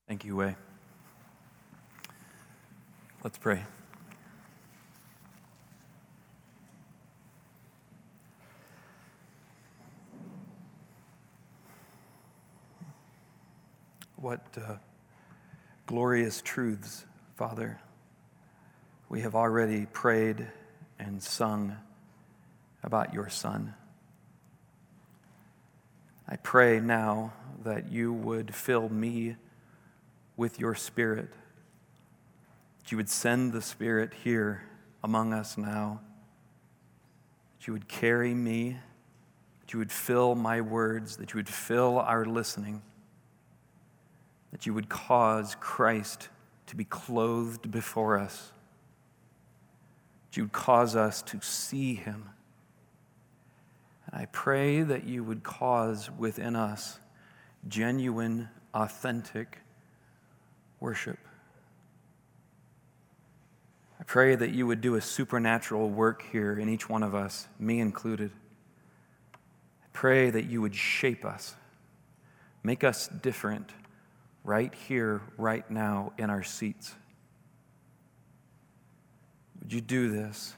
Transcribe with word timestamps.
Thank 0.08 0.24
you, 0.24 0.36
Way. 0.36 0.56
Let's 3.24 3.40
pray. 3.40 3.64
What 14.34 14.64
uh, 14.68 14.78
glorious 15.86 16.42
truths, 16.42 17.06
Father. 17.36 17.80
We 19.08 19.22
have 19.22 19.36
already 19.36 19.86
prayed 19.86 20.48
and 20.98 21.22
sung 21.22 21.78
about 22.82 23.14
your 23.14 23.30
Son. 23.30 23.76
I 26.28 26.38
pray 26.38 26.80
now 26.80 27.34
that 27.64 27.92
you 27.92 28.12
would 28.12 28.56
fill 28.56 28.90
me 28.90 29.36
with 30.36 30.60
your 30.60 30.74
Spirit, 30.74 31.30
that 32.80 32.92
you 32.92 32.98
would 32.98 33.10
send 33.10 33.54
the 33.54 33.62
Spirit 33.62 34.14
here 34.24 34.64
among 35.04 35.32
us 35.32 35.60
now, 35.60 36.02
that 37.60 37.68
you 37.68 37.74
would 37.74 37.88
carry 37.88 38.34
me, 38.34 38.80
that 39.60 39.74
you 39.74 39.78
would 39.78 39.92
fill 39.92 40.34
my 40.34 40.60
words, 40.60 41.18
that 41.18 41.34
you 41.34 41.38
would 41.38 41.48
fill 41.48 42.00
our 42.00 42.26
listening 42.26 42.82
that 44.54 44.68
you 44.68 44.74
would 44.74 44.88
cause 44.88 45.56
Christ 45.60 46.30
to 46.68 46.76
be 46.76 46.86
clothed 46.86 47.72
before 47.72 48.20
us, 48.20 48.52
that 50.30 50.38
you 50.38 50.44
would 50.44 50.54
cause 50.54 50.96
us 50.96 51.24
to 51.24 51.42
see 51.42 51.96
him. 51.96 52.30
And 54.06 54.22
I 54.22 54.28
pray 54.28 54.84
that 54.84 55.06
you 55.06 55.24
would 55.24 55.44
cause 55.44 56.12
within 56.12 56.56
us 56.56 57.00
genuine, 57.68 58.48
authentic 58.76 59.58
worship. 60.80 61.18
I 64.00 64.04
pray 64.04 64.36
that 64.36 64.52
you 64.52 64.68
would 64.68 64.82
do 64.82 64.94
a 64.94 65.02
supernatural 65.02 65.90
work 65.90 66.24
here 66.32 66.60
in 66.60 66.70
each 66.70 66.88
one 66.88 67.02
of 67.02 67.16
us, 67.16 67.48
me 67.58 67.80
included. 67.80 68.30
I 69.34 69.88
pray 69.94 70.30
that 70.30 70.46
you 70.46 70.62
would 70.62 70.76
shape 70.76 71.26
us, 71.26 71.56
make 72.62 72.84
us 72.84 73.08
different 73.08 73.72
right 74.44 74.74
here, 74.88 75.22
right 75.38 75.70
now, 75.70 76.14
in 76.18 76.30
our 76.30 76.44
seats. 76.44 76.94
Would 79.62 79.72
you 79.72 79.82
do 79.82 80.10
this 80.10 80.54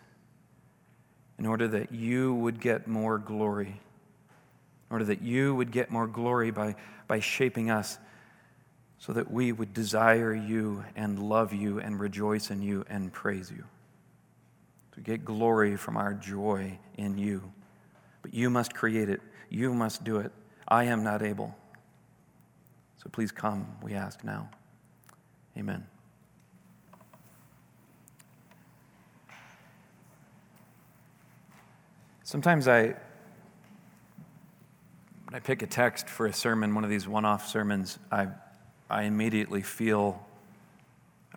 in 1.38 1.46
order 1.46 1.68
that 1.68 1.92
you 1.92 2.34
would 2.34 2.60
get 2.60 2.88
more 2.88 3.20
glory? 3.20 3.68
In 3.68 4.94
order 4.94 5.06
that 5.06 5.22
you 5.22 5.54
would 5.56 5.72
get 5.72 5.92
more 5.92 6.08
glory 6.08 6.52
by, 6.52 6.76
by 7.08 7.20
shaping 7.20 7.70
us 7.70 8.00
so 8.98 9.14
that 9.14 9.30
we 9.30 9.52
would 9.52 9.74
desire 9.74 10.34
you 10.34 10.84
and 10.96 11.20
love 11.20 11.54
you 11.54 11.80
and 11.80 12.00
rejoice 12.00 12.50
in 12.50 12.62
you 12.62 12.86
and 12.90 13.14
praise 13.14 13.52
you. 13.52 13.64
To 14.94 15.02
get 15.02 15.26
glory 15.26 15.76
from 15.76 15.98
our 15.98 16.14
joy 16.14 16.80
in 16.98 17.18
you. 17.18 17.44
But 18.22 18.34
you 18.34 18.50
must 18.50 18.74
create 18.74 19.10
it, 19.10 19.22
you 19.50 19.74
must 19.74 20.04
do 20.04 20.18
it. 20.18 20.32
I 20.68 20.86
am 20.86 21.04
not 21.04 21.22
able. 21.22 21.56
So 23.06 23.12
please 23.12 23.32
come, 23.32 23.68
we 23.84 23.94
ask 23.94 24.24
now. 24.24 24.50
Amen. 25.56 25.86
Sometimes 32.24 32.68
I, 32.68 32.82
when 35.26 35.34
I 35.34 35.40
pick 35.40 35.62
a 35.62 35.68
text 35.68 36.10
for 36.10 36.26
a 36.26 36.34
sermon, 36.34 36.74
one 36.74 36.84
of 36.84 36.90
these 36.90 37.08
one 37.08 37.26
off 37.26 37.48
sermons, 37.48 38.00
I, 38.12 38.30
I 38.90 39.04
immediately 39.04 39.62
feel 39.62 40.26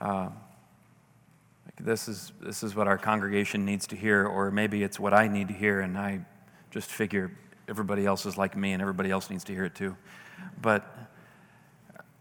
uh, 0.01 0.31
like 1.67 1.77
this 1.79 2.09
is, 2.09 2.33
this 2.41 2.63
is 2.63 2.75
what 2.75 2.89
our 2.89 2.97
congregation 2.97 3.67
needs 3.67 3.87
to 3.89 3.97
hear, 3.97 4.25
or 4.25 4.51
maybe 4.51 4.83
it's 4.83 4.99
what 4.99 5.13
I 5.13 5.29
need 5.29 5.49
to 5.49 5.55
hear, 5.55 5.81
and 5.81 5.99
I 5.99 6.21
just 6.71 6.89
figure 6.91 7.31
everybody 7.69 8.07
else 8.07 8.25
is 8.25 8.39
like 8.39 8.57
me 8.57 8.73
and 8.73 8.81
everybody 8.81 9.11
else 9.11 9.29
needs 9.29 9.45
to 9.45 9.53
hear 9.53 9.67
it 9.67 9.75
too. 9.75 9.95
But 10.63 11.08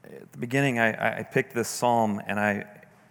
at 0.07 0.31
the 0.31 0.37
beginning, 0.37 0.79
I, 0.79 1.19
I 1.19 1.23
picked 1.23 1.53
this 1.53 1.67
psalm, 1.67 2.21
and 2.25 2.39
I, 2.39 2.65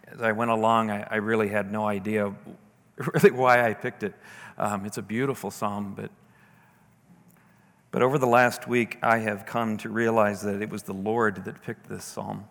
as 0.09 0.23
I 0.23 0.33
went 0.33 0.51
along, 0.51 0.91
I, 0.91 1.07
I 1.11 1.17
really 1.17 1.49
had 1.49 1.71
no 1.71 1.87
idea 1.87 2.34
really 3.15 3.31
why 3.31 3.69
I 3.69 3.75
picked 3.75 4.03
it. 4.03 4.15
Um, 4.59 4.87
it's 4.87 4.99
a 4.99 5.03
beautiful 5.03 5.51
psalm, 5.51 5.95
but 5.97 6.11
but 7.97 8.03
over 8.03 8.19
the 8.19 8.27
last 8.27 8.69
week, 8.69 8.99
I 9.03 9.21
have 9.21 9.47
come 9.47 9.79
to 9.79 9.89
realize 9.89 10.43
that 10.43 10.61
it 10.61 10.69
was 10.69 10.83
the 10.83 10.93
Lord 10.93 11.47
that 11.47 11.62
picked 11.62 11.89
this 11.89 12.05
psalm 12.05 12.45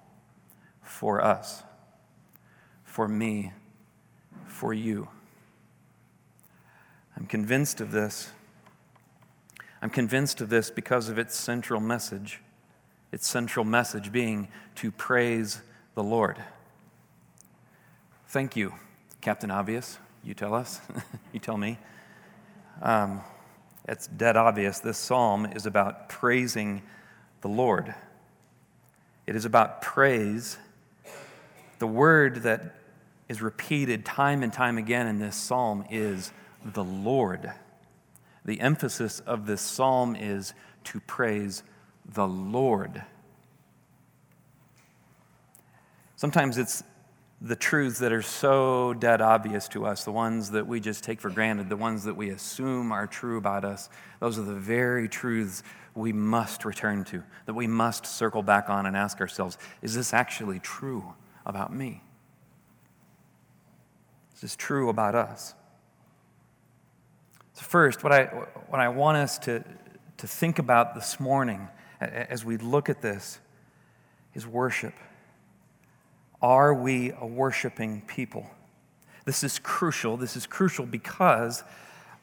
for 0.82 1.22
us, 1.24 1.62
for 2.84 3.08
me, 3.08 3.54
for 4.48 4.74
you. 4.74 5.08
I'm 7.16 7.28
convinced 7.28 7.80
of 7.80 7.92
this. 7.92 8.32
I'm 9.84 9.92
convinced 9.92 10.42
of 10.42 10.50
this 10.50 10.72
because 10.72 11.10
of 11.10 11.20
its 11.20 11.36
central 11.36 11.80
message 11.80 12.42
its 13.16 13.30
central 13.30 13.64
message 13.64 14.12
being 14.12 14.50
to 14.76 14.92
praise 14.92 15.62
the 15.94 16.04
Lord. 16.04 16.38
Thank 18.28 18.58
you, 18.58 18.74
Captain 19.22 19.50
Obvious. 19.50 19.98
You 20.22 20.34
tell 20.34 20.54
us, 20.54 20.82
you 21.32 21.40
tell 21.40 21.56
me. 21.56 21.80
Um, 22.82 23.22
it's 23.88 24.08
dead 24.08 24.36
obvious. 24.36 24.80
This 24.80 24.98
psalm 24.98 25.46
is 25.46 25.66
about 25.66 26.10
praising 26.10 26.82
the 27.40 27.48
Lord. 27.48 27.96
It 29.26 29.38
is 29.38 29.46
about 29.46 29.82
praise. 29.82 30.58
The 31.80 31.88
word 31.88 32.44
that 32.44 32.76
is 33.30 33.42
repeated 33.42 34.04
time 34.04 34.44
and 34.44 34.52
time 34.52 34.78
again 34.78 35.08
in 35.08 35.20
this 35.20 35.38
psalm 35.38 35.86
is 35.90 36.34
the 36.66 36.84
Lord. 36.84 37.54
The 38.44 38.60
emphasis 38.60 39.22
of 39.22 39.46
this 39.46 39.62
psalm 39.62 40.18
is 40.18 40.54
to 40.84 41.00
praise 41.00 41.64
the 42.14 42.28
Lord. 42.28 43.04
Sometimes 46.16 46.58
it's 46.58 46.84
the 47.42 47.56
truths 47.56 48.00
that 48.00 48.14
are 48.14 48.22
so 48.22 48.94
dead 48.94 49.22
obvious 49.22 49.68
to 49.70 49.86
us, 49.86 50.04
the 50.06 50.12
ones 50.12 50.52
that 50.52 50.66
we 50.66 50.80
just 50.80 51.04
take 51.04 51.20
for 51.20 51.30
granted, 51.30 51.70
the 51.70 51.76
ones 51.76 52.04
that 52.06 52.16
we 52.16 52.30
assume 52.30 52.92
are 52.92 53.06
true 53.06 53.38
about 53.38 53.66
us. 53.66 53.90
Those 54.20 54.40
are 54.40 54.44
the 54.44 54.56
very 54.56 55.10
truths 55.10 55.62
we 55.94 56.14
must 56.14 56.66
return 56.66 57.04
to, 57.06 57.24
that 57.46 57.54
we 57.54 57.68
must 57.68 58.06
circle 58.06 58.42
back 58.42 58.70
on 58.70 58.86
and 58.86 58.96
ask 58.96 59.20
ourselves 59.22 59.58
is 59.82 59.96
this 59.96 60.14
actually 60.14 60.60
true 60.60 61.14
about 61.46 61.74
me? 61.74 62.02
Is 64.34 64.42
this 64.42 64.56
true 64.56 64.90
about 64.90 65.16
us? 65.16 65.54
So, 67.54 67.64
first, 67.64 68.04
what 68.04 68.12
I, 68.12 68.26
what 68.68 68.82
I 68.82 68.90
want 68.90 69.18
us 69.18 69.38
to, 69.40 69.64
to 70.18 70.28
think 70.28 70.60
about 70.60 70.96
this 70.96 71.20
morning 71.20 71.70
as 72.02 72.44
we 72.44 72.58
look 72.58 72.90
at 72.90 73.02
this 73.02 73.40
is 74.34 74.46
worship. 74.46 74.94
Are 76.42 76.74
we 76.74 77.14
a 77.20 77.26
worshiping 77.26 78.02
people? 78.06 78.46
This 79.26 79.44
is 79.44 79.58
crucial. 79.60 80.18
This 80.18 80.36
is 80.36 80.46
crucial 80.46 80.86
because 80.86 81.64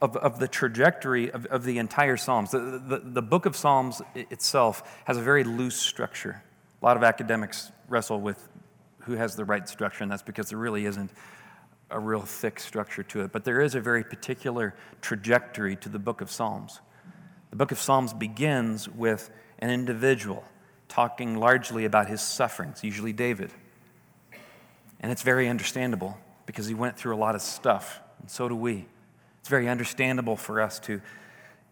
of, 0.01 0.15
of 0.17 0.39
the 0.39 0.47
trajectory 0.47 1.31
of, 1.31 1.45
of 1.47 1.63
the 1.63 1.77
entire 1.77 2.17
Psalms. 2.17 2.51
The, 2.51 2.59
the, 2.59 3.01
the 3.03 3.21
book 3.21 3.45
of 3.45 3.55
Psalms 3.55 4.01
itself 4.15 5.01
has 5.05 5.17
a 5.17 5.21
very 5.21 5.43
loose 5.43 5.75
structure. 5.75 6.43
A 6.81 6.85
lot 6.85 6.97
of 6.97 7.03
academics 7.03 7.71
wrestle 7.87 8.19
with 8.19 8.47
who 8.99 9.13
has 9.13 9.35
the 9.35 9.45
right 9.45 9.67
structure, 9.67 10.03
and 10.03 10.11
that's 10.11 10.21
because 10.21 10.49
there 10.49 10.57
really 10.57 10.85
isn't 10.85 11.11
a 11.89 11.99
real 11.99 12.21
thick 12.21 12.59
structure 12.59 13.03
to 13.03 13.21
it. 13.21 13.31
But 13.31 13.43
there 13.43 13.61
is 13.61 13.75
a 13.75 13.81
very 13.81 14.03
particular 14.03 14.75
trajectory 15.01 15.75
to 15.77 15.89
the 15.89 15.99
book 15.99 16.21
of 16.21 16.31
Psalms. 16.31 16.79
The 17.49 17.55
book 17.55 17.71
of 17.71 17.79
Psalms 17.79 18.13
begins 18.13 18.89
with 18.89 19.29
an 19.63 19.69
individual 19.69 20.43
talking 20.89 21.37
largely 21.37 21.85
about 21.85 22.09
his 22.09 22.21
sufferings, 22.21 22.83
usually 22.83 23.13
David. 23.13 23.49
And 24.99 25.09
it's 25.09 25.21
very 25.21 25.47
understandable 25.47 26.17
because 26.45 26.67
he 26.67 26.73
went 26.73 26.97
through 26.97 27.15
a 27.15 27.17
lot 27.17 27.33
of 27.33 27.41
stuff, 27.41 28.01
and 28.19 28.29
so 28.29 28.49
do 28.49 28.57
we. 28.57 28.85
It's 29.39 29.47
very 29.47 29.69
understandable 29.69 30.35
for 30.35 30.59
us 30.59 30.79
to, 30.81 30.99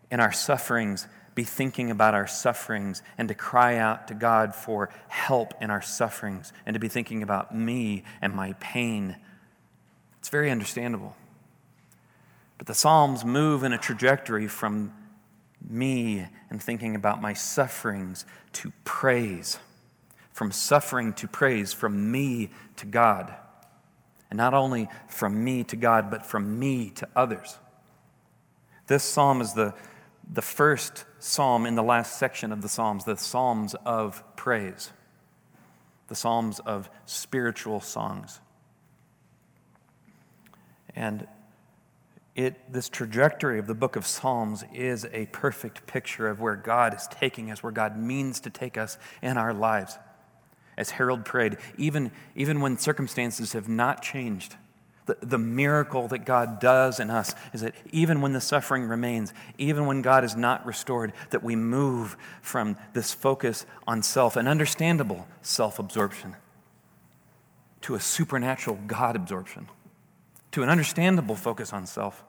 in 0.09 0.21
our 0.21 0.31
sufferings, 0.31 1.05
be 1.35 1.43
thinking 1.43 1.91
about 1.91 2.13
our 2.13 2.27
sufferings 2.27 3.03
and 3.17 3.27
to 3.27 3.35
cry 3.35 3.75
out 3.75 4.07
to 4.07 4.13
God 4.13 4.55
for 4.55 4.89
help 5.09 5.53
in 5.59 5.69
our 5.69 5.81
sufferings 5.81 6.53
and 6.65 6.73
to 6.73 6.79
be 6.79 6.88
thinking 6.88 7.23
about 7.23 7.53
me 7.53 8.05
and 8.21 8.33
my 8.33 8.53
pain. 8.61 9.17
It's 10.19 10.29
very 10.29 10.49
understandable. 10.49 11.17
But 12.57 12.67
the 12.67 12.73
Psalms 12.73 13.25
move 13.25 13.65
in 13.65 13.73
a 13.73 13.77
trajectory 13.77 14.47
from 14.47 14.93
me 15.69 16.28
and 16.50 16.62
thinking 16.62 16.96
about 16.96 17.22
my 17.22 17.34
sufferings 17.34 18.25
to 18.54 18.72
praise. 18.84 19.60
From 20.31 20.52
suffering 20.52 21.13
to 21.13 21.28
praise, 21.28 21.74
from 21.74 22.12
me 22.12 22.50
to 22.78 22.86
God. 22.86 23.34
And 24.30 24.38
not 24.38 24.54
only 24.54 24.88
from 25.08 25.44
me 25.44 25.63
to 25.66 25.75
God, 25.75 26.10
but 26.10 26.25
from 26.25 26.58
me 26.58 26.90
to 26.92 27.08
others. 27.16 27.58
This 28.88 29.04
psalm 29.04 29.42
is 29.42 29.54
the, 29.54 29.74
the 30.31 30.42
first 30.42 31.06
psalm 31.19 31.66
in 31.66 31.75
the 31.75 31.84
last 31.84 32.18
section 32.18 32.52
of 32.52 32.62
the 32.62 32.69
Psalms, 32.69 33.06
the 33.06 33.18
Psalms 33.18 33.75
of 33.86 34.24
praise, 34.36 34.92
the 36.08 36.16
Psalms 36.16 36.60
of 36.60 36.90
spiritual 37.06 37.80
songs. 37.80 38.40
And 40.96 41.28
it, 42.36 42.72
this 42.72 42.88
trajectory 42.88 43.60
of 43.60 43.68
the 43.68 43.75
book 43.75 43.95
of 43.95 44.07
Psalms 44.07 44.63
is 44.74 45.06
a 45.12 45.25
perfect 45.28 45.86
picture 45.86 46.28
of 46.28 46.39
where 46.39 46.56
God 46.56 46.94
is 46.94 47.07
taking 47.12 47.51
us, 47.51 47.62
where 47.62 47.74
God 47.74 47.98
means 47.98 48.39
to 48.42 48.50
take 48.50 48.78
us 48.78 48.98
in 49.22 49.38
our 49.38 49.54
lives. 49.54 49.98
As 50.78 50.92
Harold 50.92 51.25
prayed, 51.25 51.57
even, 51.78 52.12
even 52.36 52.62
when 52.62 52.78
circumstances 52.78 53.51
have 53.51 53.68
not 53.68 54.01
changed, 54.01 54.56
the, 55.07 55.18
the 55.22 55.38
miracle 55.38 56.07
that 56.07 56.25
God 56.25 56.62
does 56.62 57.00
in 57.00 57.10
us 57.10 57.36
is 57.54 57.62
that 57.62 57.75
even 57.92 58.22
when 58.22 58.31
the 58.31 58.39
suffering 58.39 58.84
remains, 58.84 59.34
even 59.57 59.86
when 59.86 60.01
God 60.01 60.24
is 60.24 60.36
not 60.36 60.66
restored, 60.66 61.12
that 61.31 61.44
we 61.44 61.57
move 61.57 62.16
from 62.42 62.77
this 62.94 63.13
focus 63.13 63.66
on 63.86 64.04
self, 64.04 64.38
an 64.38 64.48
understandable 64.48 65.27
self 65.42 65.80
absorption, 65.80 66.38
to 67.81 67.95
a 67.95 68.00
supernatural 68.00 68.80
God 68.88 69.18
absorption 69.18 69.68
to 70.51 70.63
an 70.63 70.69
understandable 70.69 71.36
focus 71.36 71.74
on 71.74 71.86
self, 71.86 72.24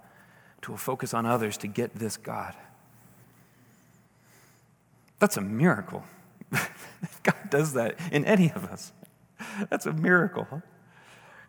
to 0.62 0.72
a 0.74 0.76
focus 0.76 1.12
on 1.12 1.26
others 1.26 1.56
to 1.58 1.66
get 1.66 1.94
this 1.94 2.16
God. 2.16 2.54
That's 5.18 5.36
a 5.36 5.40
miracle. 5.40 6.04
God 7.22 7.50
does 7.50 7.74
that 7.74 7.98
in 8.10 8.24
any 8.24 8.50
of 8.50 8.64
us. 8.64 8.92
That's 9.70 9.86
a 9.86 9.92
miracle. 9.92 10.62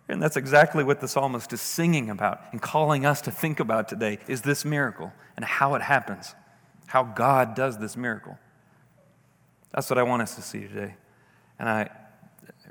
And 0.07 0.21
that's 0.21 0.35
exactly 0.35 0.83
what 0.83 0.99
the 0.99 1.07
psalmist 1.07 1.53
is 1.53 1.61
singing 1.61 2.09
about 2.09 2.41
and 2.51 2.61
calling 2.61 3.05
us 3.05 3.21
to 3.21 3.31
think 3.31 3.59
about 3.59 3.87
today 3.87 4.19
is 4.27 4.41
this 4.41 4.65
miracle 4.65 5.13
and 5.35 5.45
how 5.45 5.75
it 5.75 5.81
happens, 5.81 6.35
how 6.87 7.03
God 7.03 7.55
does 7.55 7.77
this 7.77 7.95
miracle. 7.95 8.37
That's 9.73 9.89
what 9.89 9.97
I 9.97 10.03
want 10.03 10.21
us 10.21 10.35
to 10.35 10.41
see 10.41 10.67
today. 10.67 10.95
And 11.57 11.69
I 11.69 11.89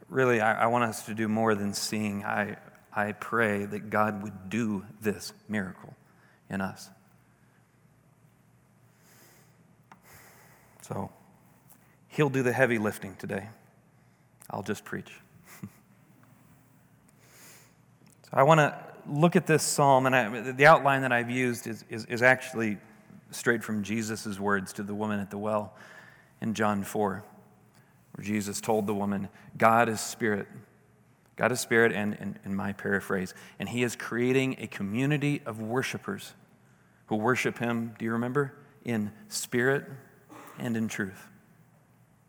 really, 0.09 0.41
I, 0.41 0.65
I 0.65 0.67
want 0.67 0.85
us 0.85 1.07
to 1.07 1.15
do 1.15 1.27
more 1.27 1.55
than 1.55 1.73
seeing. 1.73 2.25
I, 2.25 2.57
I 2.95 3.13
pray 3.13 3.65
that 3.65 3.91
God 3.91 4.23
would 4.23 4.51
do 4.51 4.85
this 5.01 5.33
miracle 5.49 5.95
in 6.51 6.61
us. 6.61 6.91
So, 10.83 11.11
He'll 12.09 12.29
do 12.29 12.43
the 12.43 12.53
heavy 12.53 12.79
lifting 12.79 13.17
today. 13.17 13.49
I'll 14.51 14.63
just 14.63 14.85
preach. 14.85 15.11
so, 15.63 15.69
I 18.33 18.43
want 18.43 18.59
to 18.59 18.77
look 19.09 19.37
at 19.37 19.47
this 19.47 19.63
psalm, 19.63 20.07
and 20.07 20.15
I, 20.15 20.53
the 20.53 20.67
outline 20.67 21.03
that 21.03 21.13
I've 21.13 21.31
used 21.31 21.67
is, 21.67 21.85
is, 21.89 22.05
is 22.07 22.23
actually 22.23 22.79
straight 23.31 23.65
from 23.65 23.83
Jesus' 23.83 24.39
words 24.39 24.73
to 24.75 24.83
the 24.83 24.95
woman 24.95 25.21
at 25.21 25.31
the 25.31 25.39
well 25.39 25.75
in 26.41 26.55
John 26.55 26.83
4, 26.83 27.25
where 28.15 28.25
Jesus 28.25 28.61
told 28.61 28.87
the 28.87 28.95
woman, 28.95 29.29
God 29.57 29.89
is 29.89 30.01
spirit. 30.01 30.47
God 31.37 31.51
is 31.53 31.61
spirit, 31.61 31.93
and 31.93 32.39
in 32.45 32.55
my 32.55 32.73
paraphrase, 32.73 33.35
and 33.59 33.69
He 33.69 33.83
is 33.83 33.97
creating 33.97 34.57
a 34.59 34.67
community 34.67 35.43
of 35.47 35.61
worshipers 35.61 36.35
who 37.07 37.17
worship 37.17 37.59
Him, 37.59 37.95
do 37.99 38.05
you 38.05 38.13
remember? 38.13 38.55
In 38.85 39.13
spirit 39.29 39.85
and 40.59 40.77
in 40.77 40.89
truth. 40.89 41.29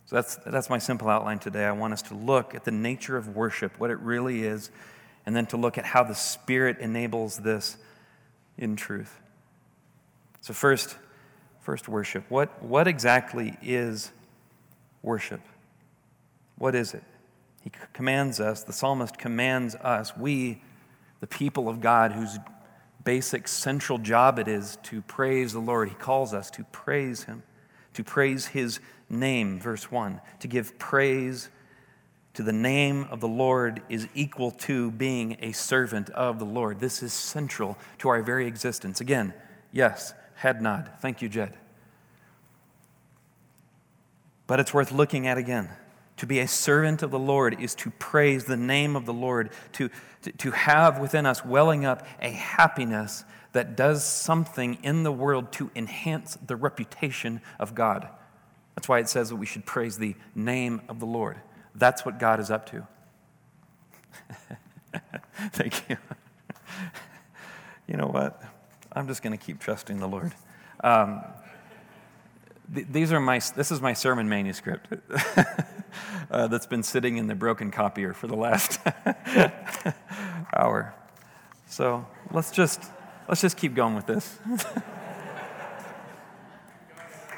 So 0.06 0.16
that's, 0.18 0.36
that's 0.46 0.70
my 0.70 0.78
simple 0.78 1.10
outline 1.10 1.40
today. 1.40 1.66
I 1.66 1.72
want 1.72 1.94
us 1.94 2.02
to 2.04 2.16
look 2.16 2.54
at 2.54 2.66
the 2.66 2.72
nature 2.72 3.18
of 3.18 3.36
worship, 3.36 3.80
what 3.80 3.90
it 3.90 4.00
really 4.00 4.44
is, 4.44 4.70
and 5.26 5.36
then 5.36 5.46
to 5.48 5.58
look 5.58 5.78
at 5.78 5.86
how 5.86 6.04
the 6.04 6.16
Spirit 6.16 6.80
enables 6.80 7.38
this 7.38 7.78
in 8.58 8.76
truth. 8.76 9.20
So, 10.42 10.54
first, 10.54 10.98
first 11.62 11.88
worship. 11.88 12.26
What, 12.30 12.62
what 12.62 12.88
exactly 12.88 13.58
is 13.62 14.12
worship? 15.02 15.40
What 16.58 16.76
is 16.76 16.94
it? 16.94 17.04
He 17.63 17.71
commands 17.94 18.42
us, 18.42 18.63
the 18.63 18.74
psalmist 18.74 19.18
commands 19.18 19.75
us, 19.75 20.18
we, 20.18 20.62
the 21.21 21.27
people 21.27 21.69
of 21.69 21.80
God, 21.80 22.12
whose 22.12 22.38
basic 23.06 23.48
central 23.48 23.98
job 23.98 24.38
it 24.38 24.50
is 24.50 24.77
to 24.83 25.01
praise 25.01 25.54
the 25.54 25.60
Lord, 25.60 25.88
he 25.88 25.95
calls 25.95 26.33
us 26.33 26.51
to 26.51 26.65
praise 26.65 27.24
him, 27.24 27.44
to 27.94 28.04
praise 28.04 28.48
his 28.48 28.81
name, 29.10 29.60
verse 29.60 29.89
1. 29.89 30.19
To 30.42 30.48
give 30.48 30.77
praise 30.77 31.50
to 32.33 32.44
the 32.44 32.51
name 32.51 33.07
of 33.10 33.21
the 33.21 33.27
Lord 33.27 33.81
is 33.88 34.07
equal 34.13 34.51
to 34.51 34.92
being 34.92 35.38
a 35.39 35.54
servant 35.54 36.10
of 36.10 36.39
the 36.39 36.45
Lord. 36.45 36.80
This 36.80 37.01
is 37.01 37.13
central 37.13 37.77
to 38.00 38.10
our 38.10 38.21
very 38.21 38.48
existence. 38.48 39.00
Again, 39.00 39.33
yes, 39.71 40.13
head 40.36 40.62
nod. 40.62 40.92
Thank 41.00 41.21
you, 41.21 41.30
Jed. 41.30 41.54
But 44.48 44.60
it's 44.60 44.74
worth 44.74 44.92
looking 44.92 45.27
at 45.27 45.38
again. 45.38 45.69
To 46.18 46.27
be 46.27 46.39
a 46.39 46.48
servant 46.48 47.01
of 47.01 47.12
the 47.12 47.19
Lord 47.19 47.60
is 47.60 47.75
to 47.75 47.89
praise 47.92 48.45
the 48.45 48.57
name 48.57 48.95
of 48.95 49.06
the 49.06 49.13
Lord, 49.13 49.50
to, 49.74 49.89
to, 50.38 50.51
have 50.51 51.00
within 51.00 51.25
us 51.25 51.44
welling 51.44 51.86
up 51.86 52.06
a 52.21 52.30
happiness 52.30 53.25
that 53.54 53.75
does 53.75 54.04
something 54.04 54.77
in 54.83 55.04
the 55.04 55.12
world 55.12 55.51
to 55.54 55.71
enhance 55.75 56.38
the 56.45 56.56
reputation 56.56 57.42
of 57.60 57.74
God. 57.74 58.07
That's 58.75 58.88
why 58.88 59.00
it 59.00 59.10
says 59.10 59.30
that 59.30 59.36
we 59.36 59.45
should 59.45 59.65
praise 59.65 59.98
the 59.98 60.15
name 60.36 60.81
of 60.88 61.00
the 61.00 61.06
Lord. 61.06 61.38
That's 61.75 62.06
what 62.06 62.19
God 62.19 62.39
is 62.39 62.51
up 62.51 62.69
to. 62.71 62.88
Thank 65.51 65.89
you. 65.89 65.98
you 67.88 67.98
know 67.98 68.07
what? 68.07 68.42
I'm 68.92 69.07
just 69.07 69.24
going 69.24 69.38
to 69.38 69.44
keep 69.44 69.60
trusting 69.60 70.00
the 70.00 70.07
Lord. 70.07 70.33
Um, 70.83 71.24
these 72.69 73.12
are 73.12 73.19
my, 73.19 73.39
this 73.56 73.71
is 73.71 73.81
my 73.81 73.94
sermon 73.94 74.30
manuscript 74.30 74.88
uh, 76.31 76.48
that's 76.48 76.65
been 76.65 76.83
sitting 76.83 77.18
in 77.18 77.27
the 77.27 77.36
broken 77.36 77.71
copier 77.71 78.13
for 78.13 78.27
the 78.27 78.36
last 78.36 78.80
hour. 80.56 80.94
So 81.68 82.06
let's 82.31 82.51
just, 82.51 82.83
let's 83.27 83.42
just 83.42 83.57
keep 83.57 83.75
going 83.75 83.95
with 83.95 84.06
this. 84.06 84.39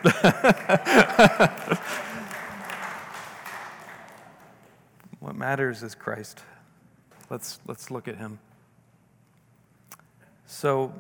what 5.20 5.36
matters 5.36 5.82
is 5.82 5.96
Christ. 5.96 6.42
Let's, 7.30 7.60
let's 7.68 7.90
look 7.90 8.08
at 8.08 8.18
him. 8.18 8.38
So, 10.46 10.94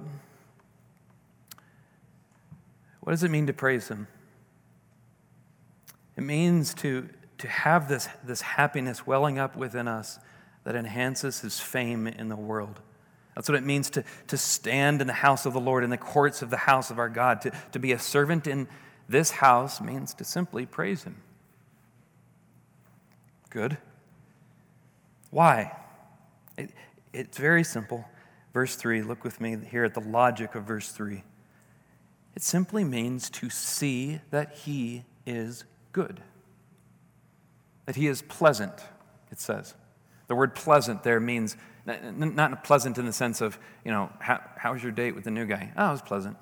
what 3.01 3.11
does 3.11 3.23
it 3.23 3.29
mean 3.29 3.45
to 3.45 3.53
praise 3.53 3.87
him? 3.87 4.07
It 6.17 6.23
means 6.23 6.73
to, 6.75 7.09
to 7.39 7.47
have 7.47 7.89
this, 7.89 8.07
this 8.23 8.41
happiness 8.41 9.05
welling 9.05 9.37
up 9.37 9.55
within 9.55 9.87
us 9.87 10.19
that 10.63 10.75
enhances 10.75 11.41
his 11.41 11.59
fame 11.59 12.07
in 12.07 12.29
the 12.29 12.35
world. 12.35 12.79
That's 13.35 13.49
what 13.49 13.57
it 13.57 13.65
means 13.65 13.89
to, 13.91 14.03
to 14.27 14.37
stand 14.37 15.01
in 15.01 15.07
the 15.07 15.13
house 15.13 15.45
of 15.45 15.53
the 15.53 15.59
Lord, 15.59 15.83
in 15.83 15.89
the 15.89 15.97
courts 15.97 16.41
of 16.41 16.49
the 16.49 16.57
house 16.57 16.89
of 16.89 16.99
our 16.99 17.09
God. 17.09 17.41
To, 17.41 17.51
to 17.73 17.79
be 17.79 17.91
a 17.91 17.99
servant 17.99 18.47
in 18.47 18.67
this 19.09 19.29
house 19.29 19.81
means 19.81 20.13
to 20.15 20.23
simply 20.23 20.65
praise 20.65 21.03
him. 21.03 21.17
Good. 23.49 23.77
Why? 25.31 25.75
It, 26.57 26.71
it's 27.13 27.37
very 27.37 27.63
simple. 27.63 28.05
Verse 28.53 28.77
3, 28.77 29.01
look 29.01 29.25
with 29.25 29.41
me 29.41 29.57
here 29.69 29.83
at 29.83 29.93
the 29.93 29.99
logic 29.99 30.55
of 30.55 30.63
verse 30.63 30.89
3. 30.91 31.23
It 32.35 32.41
simply 32.41 32.85
means 32.85 33.29
to 33.31 33.49
see 33.49 34.21
that 34.31 34.53
he 34.53 35.03
is 35.25 35.65
good, 35.95 36.19
that 37.85 37.95
he 37.95 38.05
is 38.07 38.21
pleasant, 38.21 38.73
it 39.31 39.39
says. 39.39 39.75
The 40.27 40.35
word 40.35 40.53
pleasant 40.53 41.03
there 41.03 41.21
means 41.21 41.55
not 41.85 42.65
pleasant 42.65 42.97
in 42.97 43.05
the 43.05 43.13
sense 43.13 43.39
of, 43.39 43.57
you 43.85 43.91
know, 43.91 44.09
how, 44.19 44.41
how 44.57 44.73
was 44.73 44.83
your 44.83 44.91
date 44.91 45.15
with 45.15 45.23
the 45.23 45.31
new 45.31 45.45
guy? 45.45 45.71
Oh, 45.77 45.87
it 45.87 45.91
was 45.91 46.01
pleasant. 46.01 46.35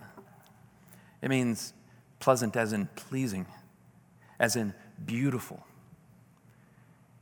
It 1.22 1.30
means 1.30 1.76
pleasant 2.20 2.56
as 2.56 2.74
in 2.74 2.88
pleasing, 2.96 3.46
as 4.40 4.56
in 4.56 4.74
beautiful, 5.06 5.64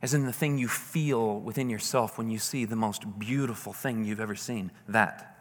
as 0.00 0.14
in 0.14 0.24
the 0.24 0.32
thing 0.32 0.56
you 0.56 0.68
feel 0.68 1.38
within 1.38 1.68
yourself 1.68 2.16
when 2.16 2.30
you 2.30 2.38
see 2.38 2.64
the 2.64 2.76
most 2.76 3.18
beautiful 3.18 3.74
thing 3.74 4.06
you've 4.06 4.20
ever 4.20 4.36
seen. 4.36 4.70
That. 4.88 5.36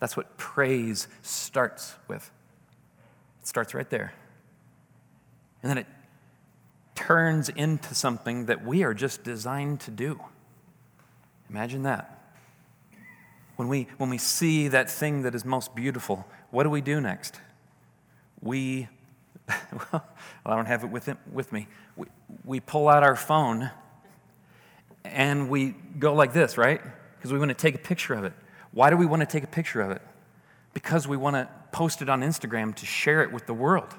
That's 0.00 0.16
what 0.16 0.36
praise 0.36 1.06
starts 1.22 1.94
with. 2.08 2.28
It 3.40 3.46
starts 3.46 3.72
right 3.72 3.88
there. 3.88 4.14
And 5.62 5.70
then 5.70 5.78
it 5.78 5.86
turns 6.94 7.48
into 7.48 7.94
something 7.94 8.46
that 8.46 8.64
we 8.64 8.82
are 8.82 8.94
just 8.94 9.24
designed 9.24 9.80
to 9.80 9.90
do. 9.90 10.20
Imagine 11.50 11.82
that. 11.84 12.10
When 13.56 13.68
we, 13.68 13.88
when 13.98 14.10
we 14.10 14.18
see 14.18 14.68
that 14.68 14.90
thing 14.90 15.22
that 15.22 15.34
is 15.34 15.44
most 15.44 15.74
beautiful, 15.74 16.26
what 16.50 16.64
do 16.64 16.70
we 16.70 16.80
do 16.80 17.00
next? 17.00 17.40
we, 18.44 18.88
well, 19.48 20.06
I 20.46 20.54
don't 20.54 20.66
have 20.66 20.84
it 20.84 20.90
with, 20.90 21.08
it, 21.08 21.16
with 21.32 21.50
me. 21.52 21.66
We, 21.96 22.06
we 22.44 22.60
pull 22.60 22.88
out 22.88 23.02
our 23.02 23.16
phone 23.16 23.70
and 25.04 25.48
we 25.48 25.74
go 25.98 26.14
like 26.14 26.32
this, 26.32 26.56
right? 26.56 26.80
Because 27.16 27.32
we 27.32 27.38
want 27.38 27.48
to 27.48 27.54
take 27.54 27.74
a 27.74 27.78
picture 27.78 28.14
of 28.14 28.24
it. 28.24 28.32
Why 28.72 28.90
do 28.90 28.96
we 28.96 29.06
want 29.06 29.20
to 29.20 29.26
take 29.26 29.44
a 29.44 29.48
picture 29.48 29.80
of 29.80 29.90
it? 29.90 30.02
Because 30.74 31.08
we 31.08 31.16
want 31.16 31.36
to 31.36 31.48
post 31.72 32.02
it 32.02 32.08
on 32.08 32.20
Instagram 32.20 32.74
to 32.76 32.86
share 32.86 33.22
it 33.22 33.32
with 33.32 33.46
the 33.46 33.54
world. 33.54 33.94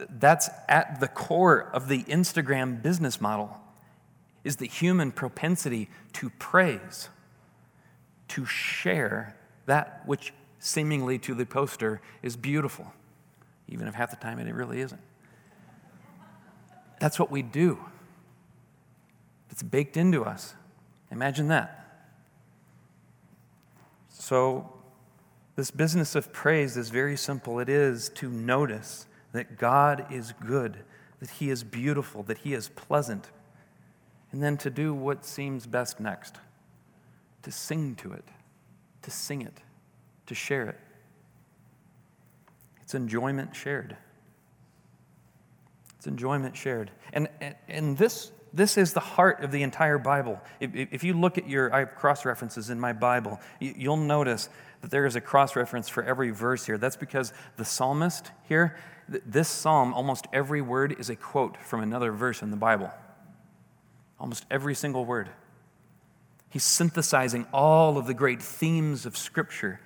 That, 0.00 0.20
that's 0.20 0.48
at 0.66 0.98
the 0.98 1.08
core 1.08 1.70
of 1.72 1.88
the 1.88 2.04
Instagram 2.04 2.82
business 2.82 3.20
model 3.20 3.60
is 4.42 4.56
the 4.56 4.66
human 4.66 5.12
propensity 5.12 5.90
to 6.14 6.30
praise, 6.30 7.10
to 8.28 8.46
share 8.46 9.36
that 9.66 10.02
which 10.06 10.32
seemingly 10.58 11.18
to 11.18 11.34
the 11.34 11.44
poster 11.44 12.00
is 12.22 12.36
beautiful, 12.36 12.92
even 13.68 13.86
if 13.86 13.94
half 13.94 14.10
the 14.10 14.16
time 14.16 14.38
it 14.38 14.54
really 14.54 14.80
isn't. 14.80 15.00
That's 16.98 17.18
what 17.18 17.30
we 17.30 17.42
do. 17.42 17.78
It's 19.50 19.62
baked 19.62 19.96
into 19.96 20.24
us. 20.24 20.54
Imagine 21.10 21.48
that. 21.48 21.76
So, 24.08 24.72
this 25.56 25.70
business 25.70 26.14
of 26.14 26.32
praise 26.32 26.76
is 26.76 26.88
very 26.88 27.16
simple. 27.16 27.58
It 27.58 27.68
is 27.68 28.08
to 28.14 28.30
notice 28.30 29.06
that 29.32 29.58
God 29.58 30.06
is 30.10 30.32
good, 30.44 30.78
that 31.20 31.30
He 31.30 31.50
is 31.50 31.64
beautiful, 31.64 32.22
that 32.24 32.38
He 32.38 32.54
is 32.54 32.68
pleasant, 32.68 33.30
and 34.32 34.42
then 34.42 34.56
to 34.58 34.70
do 34.70 34.94
what 34.94 35.24
seems 35.24 35.66
best 35.66 36.00
next 36.00 36.36
to 37.42 37.50
sing 37.50 37.94
to 37.96 38.12
it, 38.12 38.24
to 39.02 39.10
sing 39.10 39.42
it, 39.42 39.62
to 40.26 40.34
share 40.34 40.68
it. 40.68 40.78
It's 42.82 42.94
enjoyment 42.94 43.54
shared. 43.54 43.96
It's 45.96 46.06
enjoyment 46.06 46.56
shared. 46.56 46.90
And, 47.12 47.28
and, 47.40 47.54
and 47.68 47.96
this, 47.96 48.32
this 48.52 48.76
is 48.76 48.92
the 48.92 49.00
heart 49.00 49.44
of 49.44 49.52
the 49.52 49.62
entire 49.62 49.98
Bible. 49.98 50.40
If, 50.58 50.74
if 50.74 51.04
you 51.04 51.14
look 51.14 51.38
at 51.38 51.48
your, 51.48 51.74
I 51.74 51.80
have 51.80 51.94
cross 51.94 52.24
references 52.24 52.70
in 52.70 52.80
my 52.80 52.92
Bible, 52.92 53.40
you, 53.58 53.74
you'll 53.76 53.96
notice 53.96 54.48
that 54.80 54.90
there 54.90 55.06
is 55.06 55.14
a 55.14 55.20
cross 55.20 55.56
reference 55.56 55.88
for 55.88 56.02
every 56.02 56.30
verse 56.30 56.66
here. 56.66 56.78
That's 56.78 56.96
because 56.96 57.32
the 57.56 57.64
psalmist 57.64 58.30
here, 58.48 58.76
this 59.10 59.48
psalm, 59.48 59.92
almost 59.92 60.26
every 60.32 60.62
word 60.62 60.98
is 60.98 61.10
a 61.10 61.16
quote 61.16 61.56
from 61.56 61.82
another 61.82 62.12
verse 62.12 62.42
in 62.42 62.50
the 62.50 62.56
Bible. 62.56 62.90
Almost 64.18 64.46
every 64.50 64.74
single 64.74 65.04
word. 65.04 65.30
He's 66.48 66.64
synthesizing 66.64 67.46
all 67.52 67.98
of 67.98 68.06
the 68.06 68.14
great 68.14 68.42
themes 68.42 69.06
of 69.06 69.16
Scripture 69.16 69.80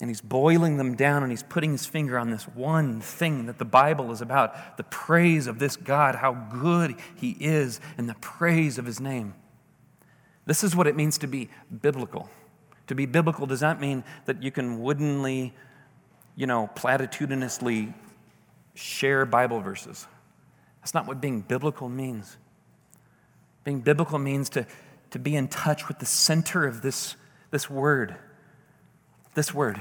and 0.00 0.10
he's 0.10 0.20
boiling 0.20 0.76
them 0.76 0.94
down 0.94 1.22
and 1.22 1.32
he's 1.32 1.42
putting 1.42 1.72
his 1.72 1.86
finger 1.86 2.18
on 2.18 2.30
this 2.30 2.44
one 2.44 3.00
thing 3.00 3.46
that 3.46 3.58
the 3.58 3.64
Bible 3.64 4.12
is 4.12 4.20
about 4.20 4.76
the 4.76 4.84
praise 4.84 5.46
of 5.46 5.58
this 5.58 5.76
God, 5.76 6.16
how 6.16 6.34
good 6.34 6.96
he 7.14 7.36
is, 7.40 7.80
and 7.96 8.08
the 8.08 8.14
praise 8.14 8.76
of 8.76 8.84
his 8.84 9.00
name. 9.00 9.34
This 10.44 10.62
is 10.62 10.76
what 10.76 10.86
it 10.86 10.96
means 10.96 11.16
to 11.18 11.26
be 11.26 11.48
biblical. 11.80 12.28
To 12.88 12.94
be 12.94 13.06
biblical 13.06 13.46
does 13.46 13.62
not 13.62 13.80
mean 13.80 14.04
that 14.26 14.42
you 14.42 14.50
can 14.50 14.80
woodenly, 14.80 15.54
you 16.36 16.46
know, 16.46 16.68
platitudinously 16.76 17.94
share 18.76 19.26
Bible 19.26 19.60
verses. 19.60 20.06
That's 20.80 20.94
not 20.94 21.08
what 21.08 21.20
being 21.20 21.40
biblical 21.40 21.88
means. 21.88 22.36
Being 23.64 23.80
biblical 23.80 24.20
means 24.20 24.48
to, 24.50 24.66
to 25.10 25.18
be 25.18 25.34
in 25.34 25.48
touch 25.48 25.88
with 25.88 25.98
the 25.98 26.06
center 26.06 26.64
of 26.64 26.82
this, 26.82 27.16
this 27.50 27.68
word 27.68 28.16
this 29.36 29.52
word, 29.52 29.78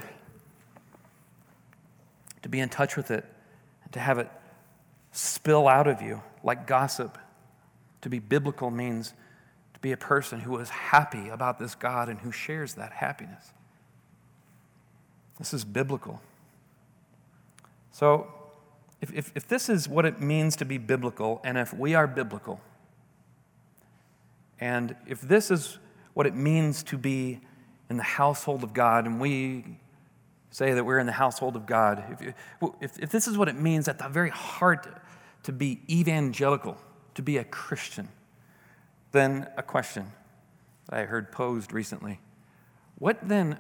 to 2.44 2.50
be 2.50 2.60
in 2.60 2.70
touch 2.70 2.96
with 2.98 3.10
it, 3.10 3.26
and 3.84 3.94
to 3.94 4.00
have 4.00 4.20
it 4.20 4.30
spill 5.14 5.68
out 5.68 5.88
of 5.88 6.02
you 6.02 6.22
like 6.44 6.68
gossip. 6.68 7.18
To 8.02 8.10
be 8.10 8.20
biblical 8.20 8.70
means 8.70 9.14
to 9.74 9.80
be 9.80 9.94
a 9.94 9.98
person 9.98 10.42
who 10.42 10.58
is 10.58 10.70
happy 10.70 11.30
about 11.30 11.58
this 11.58 11.74
God 11.74 12.10
and 12.10 12.20
who 12.20 12.32
shares 12.32 12.76
that 12.76 12.92
happiness. 12.92 13.54
This 15.40 15.54
is 15.54 15.64
biblical. 15.64 16.22
So, 17.92 18.28
if, 19.06 19.14
if, 19.14 19.32
if, 19.36 19.48
this 19.48 19.70
is 19.70 19.88
what 19.88 20.04
it 20.04 20.20
means 20.20 20.56
to 20.56 20.66
be 20.66 20.80
biblical, 20.80 21.40
and 21.44 21.60
if 21.60 21.72
we 21.72 21.94
are 21.94 22.08
biblical, 22.08 22.60
and 24.60 24.96
if 25.06 25.22
this 25.22 25.52
is 25.52 25.78
what 26.16 26.26
it 26.26 26.34
means 26.34 26.82
to 26.84 26.98
be 26.98 27.40
in 27.88 27.98
the 27.98 28.04
household 28.04 28.64
of 28.64 28.74
God, 28.74 29.06
and 29.06 29.22
we 29.22 29.78
say 30.50 30.74
that 30.74 30.84
we're 30.84 30.98
in 30.98 31.06
the 31.06 31.12
household 31.12 31.56
of 31.56 31.68
God, 31.68 32.04
if, 32.20 32.34
if, 32.82 33.00
if 33.00 33.12
this 33.12 33.28
is 33.28 33.38
what 33.38 33.48
it 33.48 33.56
means 33.56 33.88
at 33.88 34.00
the 34.00 34.08
very 34.08 34.32
heart 34.32 34.88
to 35.44 35.52
be 35.52 35.82
evangelical, 35.88 36.76
to 37.14 37.22
be 37.22 37.38
a 37.38 37.44
Christian, 37.44 38.08
then 39.12 39.48
a 39.56 39.62
question 39.62 40.12
that 40.90 41.00
I 41.00 41.06
heard 41.06 41.32
posed 41.32 41.72
recently 41.72 42.20
What 42.98 43.20
then 43.22 43.60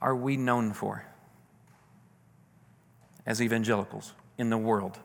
are 0.00 0.14
we 0.14 0.36
known 0.36 0.72
for 0.72 1.04
as 3.26 3.42
evangelicals 3.42 4.12
in 4.38 4.50
the 4.50 4.58
world, 4.58 4.98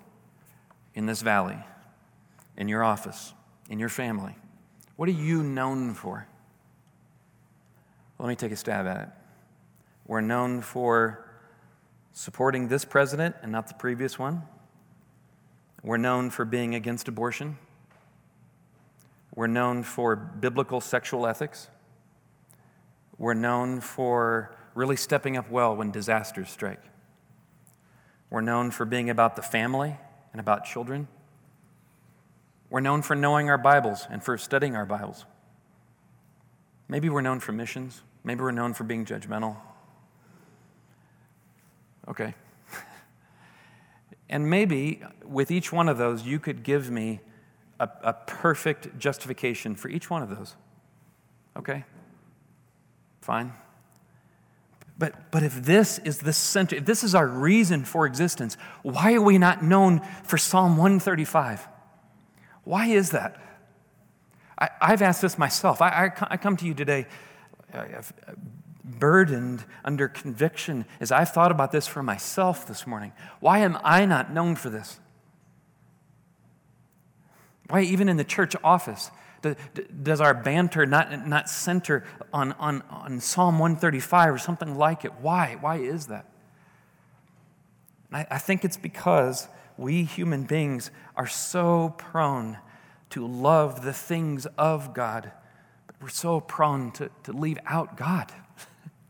in 0.93 1.05
this 1.05 1.21
valley, 1.21 1.57
in 2.57 2.67
your 2.67 2.83
office, 2.83 3.33
in 3.69 3.79
your 3.79 3.89
family? 3.89 4.35
What 4.95 5.09
are 5.09 5.13
you 5.13 5.43
known 5.43 5.93
for? 5.93 6.27
Let 8.19 8.29
me 8.29 8.35
take 8.35 8.51
a 8.51 8.55
stab 8.55 8.85
at 8.85 9.01
it. 9.01 9.09
We're 10.05 10.21
known 10.21 10.61
for 10.61 11.25
supporting 12.11 12.67
this 12.67 12.85
president 12.85 13.35
and 13.41 13.51
not 13.51 13.67
the 13.67 13.73
previous 13.73 14.19
one. 14.19 14.43
We're 15.83 15.97
known 15.97 16.29
for 16.29 16.45
being 16.45 16.75
against 16.75 17.07
abortion. 17.07 17.57
We're 19.33 19.47
known 19.47 19.83
for 19.83 20.15
biblical 20.15 20.81
sexual 20.81 21.25
ethics. 21.25 21.69
We're 23.17 23.33
known 23.33 23.81
for 23.81 24.55
really 24.75 24.97
stepping 24.97 25.37
up 25.37 25.49
well 25.49 25.75
when 25.75 25.91
disasters 25.91 26.49
strike. 26.49 26.81
We're 28.31 28.41
known 28.41 28.71
for 28.71 28.85
being 28.85 29.09
about 29.09 29.35
the 29.35 29.41
family 29.41 29.97
and 30.31 30.39
about 30.39 30.63
children. 30.63 31.09
We're 32.69 32.79
known 32.79 33.01
for 33.01 33.13
knowing 33.13 33.49
our 33.49 33.57
Bibles 33.57 34.07
and 34.09 34.23
for 34.23 34.37
studying 34.37 34.73
our 34.73 34.85
Bibles. 34.85 35.25
Maybe 36.87 37.09
we're 37.09 37.21
known 37.21 37.41
for 37.41 37.51
missions. 37.51 38.01
Maybe 38.23 38.41
we're 38.41 38.51
known 38.51 38.73
for 38.73 38.85
being 38.85 39.05
judgmental. 39.05 39.57
Okay. 42.07 42.33
and 44.29 44.49
maybe 44.49 45.03
with 45.25 45.51
each 45.51 45.73
one 45.73 45.89
of 45.89 45.97
those, 45.97 46.23
you 46.25 46.39
could 46.39 46.63
give 46.63 46.89
me 46.89 47.19
a, 47.81 47.89
a 48.01 48.13
perfect 48.13 48.97
justification 48.97 49.75
for 49.75 49.89
each 49.89 50.09
one 50.09 50.23
of 50.23 50.29
those. 50.29 50.55
Okay? 51.57 51.83
Fine. 53.19 53.51
But, 55.01 55.31
but 55.31 55.41
if 55.41 55.63
this 55.63 55.97
is 55.97 56.19
the 56.19 56.31
center, 56.31 56.75
if 56.75 56.85
this 56.85 57.03
is 57.03 57.15
our 57.15 57.25
reason 57.25 57.85
for 57.85 58.05
existence, 58.05 58.55
why 58.83 59.15
are 59.15 59.21
we 59.21 59.39
not 59.39 59.63
known 59.63 60.01
for 60.23 60.37
Psalm 60.37 60.77
135? 60.77 61.67
Why 62.65 62.85
is 62.85 63.09
that? 63.09 63.35
I, 64.59 64.69
have 64.79 65.01
asked 65.01 65.23
this 65.23 65.39
myself. 65.39 65.81
I, 65.81 65.89
I, 65.89 66.27
I 66.33 66.37
come 66.37 66.55
to 66.57 66.67
you 66.67 66.75
today 66.75 67.07
uh, 67.73 67.77
uh, 67.77 67.81
uh, 68.27 68.33
burdened 68.83 69.65
under 69.83 70.07
conviction 70.07 70.85
as 70.99 71.11
I've 71.11 71.31
thought 71.31 71.49
about 71.49 71.71
this 71.71 71.87
for 71.87 72.03
myself 72.03 72.67
this 72.67 72.85
morning. 72.85 73.11
Why 73.39 73.57
am 73.57 73.79
I 73.83 74.05
not 74.05 74.31
known 74.31 74.55
for 74.55 74.69
this? 74.69 74.99
Why, 77.69 77.81
even 77.81 78.07
in 78.07 78.17
the 78.17 78.23
church 78.23 78.55
office, 78.63 79.09
does 80.03 80.21
our 80.21 80.33
banter 80.33 80.85
not, 80.85 81.27
not 81.27 81.49
center 81.49 82.03
on, 82.33 82.53
on, 82.53 82.83
on 82.89 83.19
Psalm 83.19 83.59
135 83.59 84.33
or 84.33 84.37
something 84.37 84.75
like 84.75 85.05
it? 85.05 85.13
Why? 85.21 85.57
Why 85.59 85.77
is 85.77 86.07
that? 86.07 86.25
I, 88.13 88.39
think 88.39 88.65
it's 88.65 88.75
because 88.75 89.47
we 89.77 90.03
human 90.03 90.43
beings 90.43 90.91
are 91.15 91.27
so 91.27 91.95
prone 91.97 92.57
to 93.11 93.25
love 93.25 93.83
the 93.83 93.93
things 93.93 94.45
of 94.57 94.93
God 94.93 95.31
but 95.91 96.01
we're 96.01 96.09
so 96.09 96.39
prone 96.39 96.91
to, 96.93 97.09
to 97.23 97.33
leave 97.33 97.59
out 97.65 97.97
God, 97.97 98.31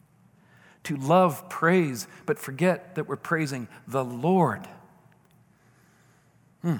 to 0.83 0.95
love 0.95 1.47
praise, 1.50 2.07
but 2.25 2.39
forget 2.39 2.95
that 2.95 3.07
we're 3.07 3.15
praising 3.17 3.67
the 3.88 4.03
Lord. 4.03 4.67
Hmm. 6.63 6.77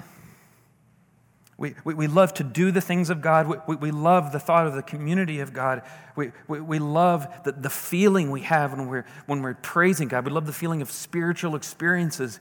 We, 1.58 1.74
we, 1.84 1.94
we, 1.94 2.06
love 2.08 2.34
to 2.34 2.44
do 2.44 2.72
the 2.72 2.80
things 2.80 3.08
of 3.10 3.20
God. 3.20 3.46
We, 3.46 3.56
we, 3.68 3.76
we 3.76 3.90
love 3.90 4.32
the 4.32 4.40
thought 4.40 4.66
of 4.66 4.74
the 4.74 4.82
community 4.82 5.40
of 5.40 5.52
God. 5.52 5.82
We, 6.16 6.32
we, 6.48 6.60
we 6.60 6.78
love 6.78 7.28
the, 7.44 7.52
the 7.52 7.70
feeling 7.70 8.30
we 8.30 8.40
have 8.40 8.72
when 8.72 8.88
we're, 8.88 9.06
when 9.26 9.42
we're 9.42 9.54
praising 9.54 10.08
God. 10.08 10.24
We 10.24 10.32
love 10.32 10.46
the 10.46 10.52
feeling 10.52 10.82
of 10.82 10.90
spiritual 10.90 11.54
experiences. 11.54 12.40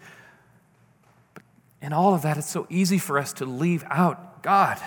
But 1.34 1.44
in 1.82 1.94
all 1.94 2.16
of 2.16 2.24
that, 2.24 2.38
it's 2.38 2.50
so 2.50 2.66
easy 2.70 2.98
for 2.98 3.20
us 3.20 3.34
to 3.34 3.46
leave 3.46 3.84
out 3.90 4.42
God 4.42 4.80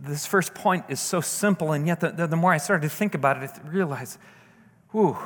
this 0.00 0.26
first 0.26 0.54
point 0.54 0.84
is 0.88 1.00
so 1.00 1.20
simple, 1.20 1.72
and 1.72 1.86
yet 1.86 2.00
the, 2.00 2.10
the, 2.10 2.26
the 2.26 2.36
more 2.36 2.52
I 2.52 2.58
started 2.58 2.88
to 2.88 2.94
think 2.94 3.14
about 3.14 3.42
it, 3.42 3.50
I 3.52 3.68
realized, 3.68 4.18
whew, 4.92 5.16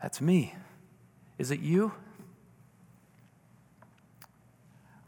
That's 0.00 0.20
me. 0.20 0.54
Is 1.38 1.50
it 1.50 1.60
you? 1.60 1.92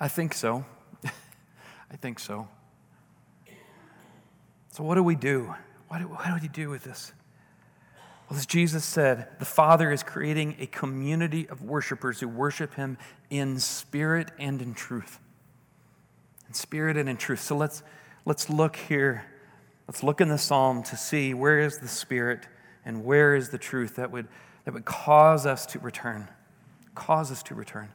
I 0.02 0.08
think 0.08 0.34
so. 0.34 0.64
I 1.04 1.96
think 2.00 2.18
so. 2.18 2.48
So, 4.72 4.82
what 4.82 4.96
do 4.96 5.02
we 5.04 5.14
do? 5.14 5.54
What 5.86 5.98
do, 5.98 6.08
what 6.08 6.26
do 6.26 6.38
we 6.42 6.48
do 6.48 6.70
with 6.70 6.82
this? 6.82 7.12
Well, 8.28 8.36
as 8.36 8.44
Jesus 8.44 8.84
said, 8.84 9.28
the 9.38 9.44
Father 9.44 9.92
is 9.92 10.02
creating 10.02 10.56
a 10.58 10.66
community 10.66 11.48
of 11.48 11.62
worshipers 11.62 12.18
who 12.18 12.26
worship 12.26 12.74
Him 12.74 12.98
in 13.30 13.60
spirit 13.60 14.32
and 14.40 14.60
in 14.60 14.74
truth. 14.74 15.20
In 16.48 16.54
spirit 16.54 16.96
and 16.96 17.08
in 17.08 17.16
truth. 17.16 17.40
So 17.40 17.56
let's, 17.56 17.84
let's 18.24 18.50
look 18.50 18.74
here. 18.74 19.24
Let's 19.86 20.02
look 20.02 20.20
in 20.20 20.26
the 20.26 20.38
psalm 20.38 20.82
to 20.82 20.96
see 20.96 21.32
where 21.32 21.60
is 21.60 21.78
the 21.78 21.86
spirit 21.86 22.48
and 22.84 23.04
where 23.04 23.36
is 23.36 23.50
the 23.50 23.58
truth 23.58 23.94
that 23.94 24.10
would, 24.10 24.26
that 24.64 24.74
would 24.74 24.84
cause 24.84 25.46
us 25.46 25.64
to 25.66 25.78
return. 25.78 26.28
Cause 26.96 27.30
us 27.30 27.44
to 27.44 27.54
return. 27.54 27.90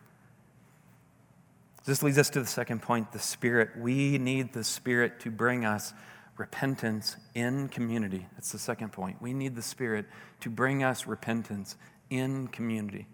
This 1.88 2.04
leads 2.04 2.20
us 2.20 2.30
to 2.32 2.42
the 2.42 2.48
second 2.48 2.84
point 2.84 3.12
the 3.12 3.20
spirit. 3.20 3.70
We 3.80 4.20
need 4.20 4.54
the 4.54 4.64
spirit 4.64 5.20
to 5.22 5.32
bring 5.32 5.66
us 5.66 5.94
repentance 6.38 7.18
in 7.34 7.68
community. 7.70 8.28
That's 8.34 8.52
the 8.52 8.60
second 8.60 8.92
point. 8.92 9.22
We 9.22 9.34
need 9.34 9.56
the 9.56 9.62
Spirit 9.62 10.06
to 10.42 10.50
bring 10.50 10.84
us 10.84 11.08
repentance 11.08 11.76
in 12.10 12.48
community. 12.48 13.08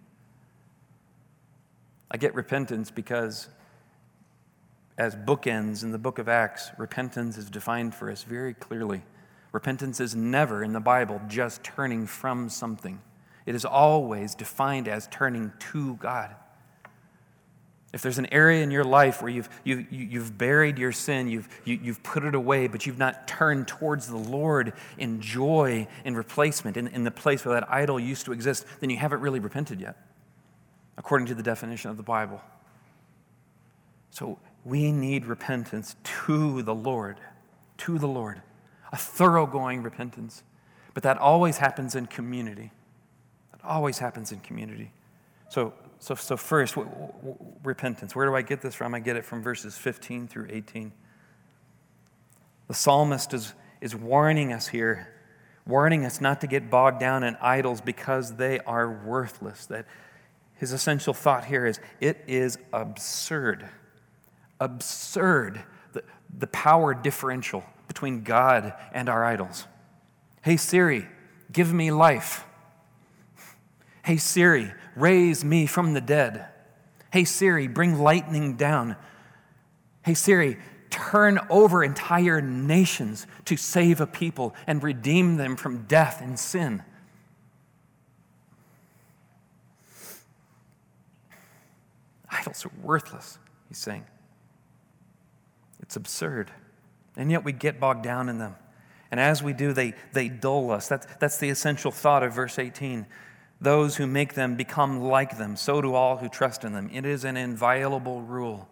I 2.12 2.18
get 2.18 2.36
repentance 2.36 2.92
because, 2.92 3.48
as 4.98 5.16
bookends 5.16 5.84
in 5.84 5.92
the 5.92 5.98
book 5.98 6.20
of 6.20 6.30
Acts, 6.30 6.72
repentance 6.78 7.38
is 7.38 7.50
defined 7.50 7.96
for 7.96 8.12
us 8.12 8.24
very 8.24 8.54
clearly. 8.54 9.02
Repentance 9.52 10.00
is 10.00 10.16
never 10.16 10.64
in 10.64 10.74
the 10.74 10.80
Bible 10.80 11.22
just 11.28 11.64
turning 11.64 12.06
from 12.06 12.50
something, 12.50 13.02
it 13.46 13.56
is 13.56 13.66
always 13.66 14.36
defined 14.36 14.88
as 14.88 15.08
turning 15.08 15.52
to 15.72 15.96
God. 15.96 16.36
If 17.94 18.02
there's 18.02 18.18
an 18.18 18.28
area 18.34 18.64
in 18.64 18.72
your 18.72 18.84
life 18.84 19.22
where 19.22 19.30
you've, 19.30 19.48
you, 19.64 19.86
you've 19.92 20.36
buried 20.36 20.80
your 20.80 20.92
sin, 20.92 21.28
you've, 21.28 21.48
you, 21.64 21.78
have 21.78 21.86
you 21.86 21.94
have 21.94 22.02
put 22.02 22.26
it 22.26 22.34
away, 22.34 22.68
but 22.68 22.88
you've 22.88 22.98
not 22.98 23.28
turned 23.28 23.68
towards 23.68 24.08
the 24.08 24.18
Lord 24.18 24.74
in 24.98 25.22
joy, 25.22 25.88
in 26.04 26.16
replacement, 26.16 26.76
in, 26.76 26.88
in 26.88 27.04
the 27.04 27.12
place 27.12 27.46
where 27.46 27.54
that 27.54 27.72
idol 27.72 28.00
used 28.00 28.26
to 28.26 28.32
exist, 28.32 28.66
then 28.80 28.90
you 28.90 28.98
haven't 28.98 29.22
really 29.22 29.40
repented 29.40 29.80
yet, 29.80 29.96
according 30.98 31.28
to 31.28 31.36
the 31.36 31.44
definition 31.44 31.92
of 31.92 31.98
the 31.98 32.04
Bible. 32.04 32.42
So 34.10 34.40
we 34.66 34.92
need 34.92 35.28
repentance 35.28 35.96
to 36.26 36.64
the 36.64 36.74
Lord, 36.74 37.20
to 37.78 38.00
the 38.00 38.08
Lord, 38.08 38.42
a 38.92 38.98
thoroughgoing 38.98 39.84
repentance. 39.84 40.42
But 40.96 41.04
that 41.04 41.20
always 41.20 41.58
happens 41.58 41.94
in 41.94 42.08
community. 42.08 42.72
That 43.52 43.62
always 43.64 44.00
happens 44.00 44.32
in 44.32 44.40
community. 44.40 44.92
So 45.50 45.74
so, 46.04 46.16
so 46.16 46.36
first, 46.36 46.76
w- 46.76 46.94
w- 46.94 47.38
repentance. 47.64 48.14
Where 48.14 48.26
do 48.26 48.36
I 48.36 48.42
get 48.42 48.62
this 48.62 48.76
from? 48.76 48.94
I 48.94 49.00
get 49.00 49.16
it 49.16 49.24
from 49.24 49.42
verses 49.42 49.78
15 49.78 50.28
through 50.28 50.48
18. 50.50 50.92
The 52.68 52.74
psalmist 52.74 53.34
is, 53.34 53.54
is 53.80 53.96
warning 53.96 54.52
us 54.52 54.68
here, 54.68 55.14
warning 55.66 56.06
us 56.06 56.20
not 56.20 56.42
to 56.42 56.48
get 56.48 56.70
bogged 56.70 57.00
down 57.00 57.24
in 57.24 57.38
idols 57.40 57.80
because 57.80 58.36
they 58.36 58.60
are 58.60 58.92
worthless. 58.92 59.66
That 59.68 59.86
his 60.56 60.74
essential 60.74 61.14
thought 61.14 61.46
here 61.46 61.66
is 61.66 61.80
it 62.02 62.22
is 62.28 62.58
absurd, 62.74 63.70
absurd, 64.60 65.64
the, 65.94 66.04
the 66.38 66.48
power 66.48 66.94
differential 66.94 67.64
between 67.88 68.24
God 68.24 68.74
and 68.92 69.08
our 69.08 69.24
idols. 69.24 69.68
Hey, 70.42 70.58
Siri, 70.58 71.08
give 71.54 71.74
me 71.74 71.92
life. 71.92 72.44
Hey, 74.04 74.18
Siri, 74.18 74.74
raise 74.96 75.46
me 75.46 75.66
from 75.66 75.94
the 75.94 76.02
dead. 76.02 76.46
Hey, 77.12 77.24
Siri, 77.24 77.68
bring 77.68 78.00
lightning 78.00 78.56
down. 78.56 78.98
Hey, 80.04 80.14
Siri, 80.14 80.58
turn 80.90 81.40
over 81.50 81.84
entire 81.84 82.42
nations 82.42 83.26
to 83.46 83.56
save 83.56 84.02
a 84.02 84.08
people 84.08 84.54
and 84.68 84.84
redeem 84.84 85.38
them 85.38 85.56
from 85.56 85.84
death 85.84 86.22
and 86.22 86.38
sin. 86.38 86.84
Idols 92.30 92.66
are 92.66 92.72
worthless, 92.82 93.40
he's 93.70 93.78
saying. 93.78 94.06
It's 95.82 95.96
absurd. 95.96 96.52
And 97.16 97.32
yet 97.32 97.46
we 97.46 97.54
get 97.54 97.80
bogged 97.80 98.04
down 98.04 98.28
in 98.28 98.38
them. 98.38 98.56
And 99.12 99.20
as 99.20 99.44
we 99.44 99.54
do, 99.54 99.72
they, 99.72 99.94
they 100.12 100.28
dull 100.28 100.72
us. 100.72 100.88
That's, 100.90 101.06
that's 101.20 101.38
the 101.38 101.50
essential 101.50 101.92
thought 101.92 102.24
of 102.24 102.34
verse 102.34 102.60
18. 102.60 103.06
Those 103.64 103.96
who 103.96 104.08
make 104.08 104.34
them 104.34 104.56
become 104.56 105.00
like 105.00 105.38
them. 105.38 105.56
So 105.56 105.82
do 105.82 105.96
all 105.96 106.18
who 106.18 106.28
trust 106.28 106.66
in 106.66 106.74
them. 106.74 106.90
It 106.92 107.06
is 107.06 107.24
an 107.24 107.38
inviolable 107.38 108.22
rule 108.22 108.68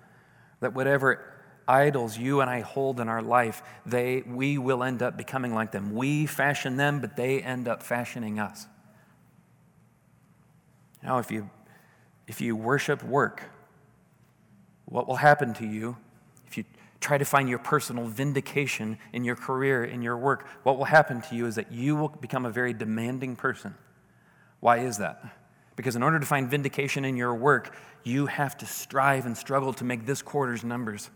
that 0.60 0.74
whatever 0.74 1.32
idols 1.66 2.18
you 2.18 2.42
and 2.42 2.50
I 2.50 2.60
hold 2.60 3.00
in 3.00 3.08
our 3.08 3.22
life, 3.22 3.64
they, 3.86 4.22
we 4.28 4.58
will 4.58 4.84
end 4.84 5.02
up 5.02 5.16
becoming 5.16 5.54
like 5.54 5.72
them. 5.72 5.96
We 5.96 6.26
fashion 6.26 6.76
them, 6.76 7.00
but 7.00 7.16
they 7.16 7.42
end 7.42 7.70
up 7.70 7.82
fashioning 7.82 8.38
us. 8.38 8.68
Now, 11.02 11.20
if 11.20 11.32
you, 11.32 11.50
if 12.28 12.42
you 12.42 12.58
worship 12.58 13.02
work, 13.02 13.44
what 14.84 15.08
will 15.08 15.16
happen 15.16 15.54
to 15.54 15.66
you 15.66 15.96
if 16.48 16.58
you 16.58 16.66
try 17.00 17.18
to 17.18 17.24
find 17.24 17.48
your 17.48 17.60
personal 17.60 18.08
vindication 18.08 18.98
in 19.14 19.24
your 19.24 19.38
career, 19.38 19.86
in 19.86 20.02
your 20.02 20.18
work? 20.18 20.46
What 20.64 20.78
will 20.78 20.84
happen 20.84 21.22
to 21.22 21.36
you 21.36 21.46
is 21.46 21.56
that 21.56 21.72
you 21.72 21.96
will 21.96 22.10
become 22.10 22.46
a 22.46 22.52
very 22.52 22.74
demanding 22.74 23.38
person. 23.38 23.74
Why 24.62 24.78
is 24.78 25.00
that? 25.00 25.22
Because 25.76 25.96
in 25.96 26.04
order 26.04 26.20
to 26.20 26.26
find 26.26 26.50
vindication 26.50 27.04
in 27.04 27.18
your 27.18 27.36
work, 27.36 27.76
you 28.04 28.28
have 28.28 28.58
to 28.60 28.66
strive 28.66 29.26
and 29.26 29.38
struggle 29.38 29.74
to 29.74 29.84
make 29.84 30.06
this 30.06 30.22
quarter's 30.22 30.64
numbers. 30.64 31.10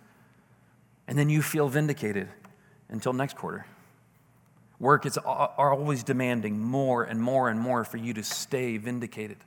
And 1.08 1.18
then 1.18 1.30
you 1.30 1.42
feel 1.42 1.70
vindicated 1.70 2.28
until 2.90 3.14
next 3.14 3.38
quarter. 3.38 3.66
Work 4.80 5.06
is 5.06 5.18
always 5.18 6.04
demanding 6.04 6.60
more 6.60 7.04
and 7.04 7.22
more 7.22 7.50
and 7.50 7.60
more 7.60 7.86
for 7.86 7.98
you 7.98 8.14
to 8.16 8.24
stay 8.24 8.78
vindicated. 8.78 9.38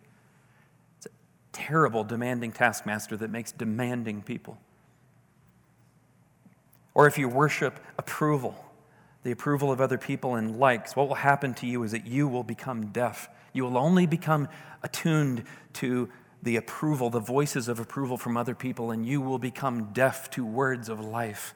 It's 0.96 1.06
a 1.06 1.10
terrible 1.52 2.04
demanding 2.04 2.52
taskmaster 2.52 3.16
that 3.16 3.30
makes 3.30 3.52
demanding 3.52 4.22
people. 4.22 4.58
Or 6.94 7.06
if 7.06 7.18
you 7.18 7.28
worship 7.28 7.78
approval, 7.98 8.56
the 9.22 9.32
approval 9.32 9.70
of 9.70 9.80
other 9.80 9.98
people 9.98 10.36
and 10.36 10.58
likes, 10.58 10.96
what 10.96 11.08
will 11.08 11.16
happen 11.16 11.54
to 11.54 11.66
you 11.66 11.82
is 11.82 11.92
that 11.92 12.06
you 12.06 12.26
will 12.26 12.44
become 12.44 12.86
deaf 12.86 13.28
you 13.52 13.64
will 13.64 13.78
only 13.78 14.06
become 14.06 14.48
attuned 14.82 15.44
to 15.74 16.08
the 16.42 16.56
approval, 16.56 17.10
the 17.10 17.20
voices 17.20 17.68
of 17.68 17.80
approval 17.80 18.16
from 18.16 18.36
other 18.36 18.54
people, 18.54 18.90
and 18.90 19.04
you 19.04 19.20
will 19.20 19.38
become 19.38 19.92
deaf 19.92 20.30
to 20.30 20.44
words 20.44 20.88
of 20.88 21.00
life. 21.00 21.54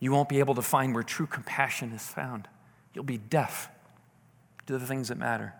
You 0.00 0.12
won't 0.12 0.28
be 0.28 0.40
able 0.40 0.54
to 0.56 0.62
find 0.62 0.94
where 0.94 1.02
true 1.02 1.26
compassion 1.26 1.92
is 1.92 2.06
found. 2.06 2.48
You'll 2.92 3.04
be 3.04 3.18
deaf 3.18 3.70
to 4.66 4.78
the 4.78 4.86
things 4.86 5.08
that 5.08 5.18
matter. 5.18 5.54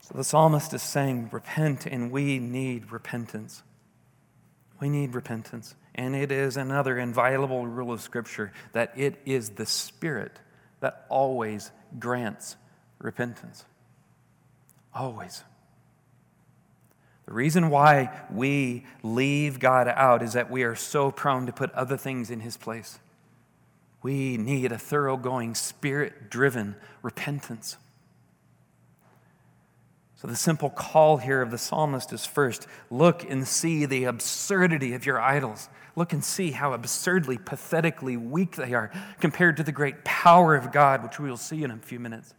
So 0.00 0.14
the 0.14 0.24
psalmist 0.24 0.72
is 0.72 0.82
saying, 0.82 1.30
Repent, 1.32 1.86
and 1.86 2.12
we 2.12 2.38
need 2.38 2.92
repentance. 2.92 3.64
We 4.80 4.88
need 4.88 5.14
repentance. 5.14 5.74
And 5.94 6.14
it 6.14 6.30
is 6.30 6.56
another 6.56 6.98
inviolable 6.98 7.66
rule 7.66 7.92
of 7.92 8.00
Scripture 8.00 8.52
that 8.72 8.92
it 8.96 9.20
is 9.24 9.50
the 9.50 9.66
Spirit 9.66 10.38
that 10.80 11.06
always 11.08 11.70
grants 11.98 12.56
repentance. 12.98 13.64
Always. 14.94 15.42
The 17.26 17.32
reason 17.32 17.70
why 17.70 18.20
we 18.30 18.86
leave 19.02 19.58
God 19.58 19.88
out 19.88 20.22
is 20.22 20.34
that 20.34 20.50
we 20.50 20.62
are 20.62 20.76
so 20.76 21.10
prone 21.10 21.46
to 21.46 21.52
put 21.52 21.72
other 21.72 21.96
things 21.96 22.30
in 22.30 22.40
His 22.40 22.56
place. 22.56 23.00
We 24.02 24.36
need 24.36 24.70
a 24.70 24.78
thoroughgoing, 24.78 25.56
spirit 25.56 26.30
driven 26.30 26.76
repentance. 27.02 27.76
So, 30.14 30.28
the 30.28 30.36
simple 30.36 30.70
call 30.70 31.18
here 31.18 31.42
of 31.42 31.50
the 31.50 31.58
psalmist 31.58 32.12
is 32.12 32.24
first 32.24 32.66
look 32.90 33.28
and 33.28 33.46
see 33.46 33.84
the 33.84 34.04
absurdity 34.04 34.94
of 34.94 35.04
your 35.04 35.20
idols. 35.20 35.68
Look 35.96 36.12
and 36.12 36.22
see 36.22 36.50
how 36.50 36.74
absurdly, 36.74 37.38
pathetically 37.38 38.18
weak 38.18 38.56
they 38.56 38.74
are 38.74 38.92
compared 39.18 39.56
to 39.56 39.62
the 39.62 39.72
great 39.72 40.04
power 40.04 40.54
of 40.54 40.70
God, 40.70 41.02
which 41.02 41.18
we 41.18 41.30
will 41.30 41.38
see 41.38 41.64
in 41.64 41.70
a 41.70 41.78
few 41.78 41.98
minutes. 41.98 42.34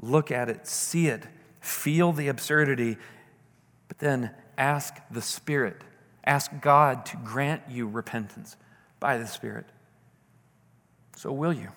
Look 0.00 0.30
at 0.30 0.48
it, 0.48 0.66
see 0.68 1.08
it, 1.08 1.24
feel 1.60 2.12
the 2.12 2.28
absurdity, 2.28 2.96
but 3.88 3.98
then 3.98 4.30
ask 4.56 4.94
the 5.10 5.20
Spirit. 5.20 5.82
Ask 6.24 6.52
God 6.60 7.04
to 7.06 7.16
grant 7.16 7.62
you 7.68 7.88
repentance 7.88 8.56
by 9.00 9.18
the 9.18 9.26
Spirit. 9.26 9.66
So, 11.16 11.32
will 11.32 11.52
you? 11.52 11.68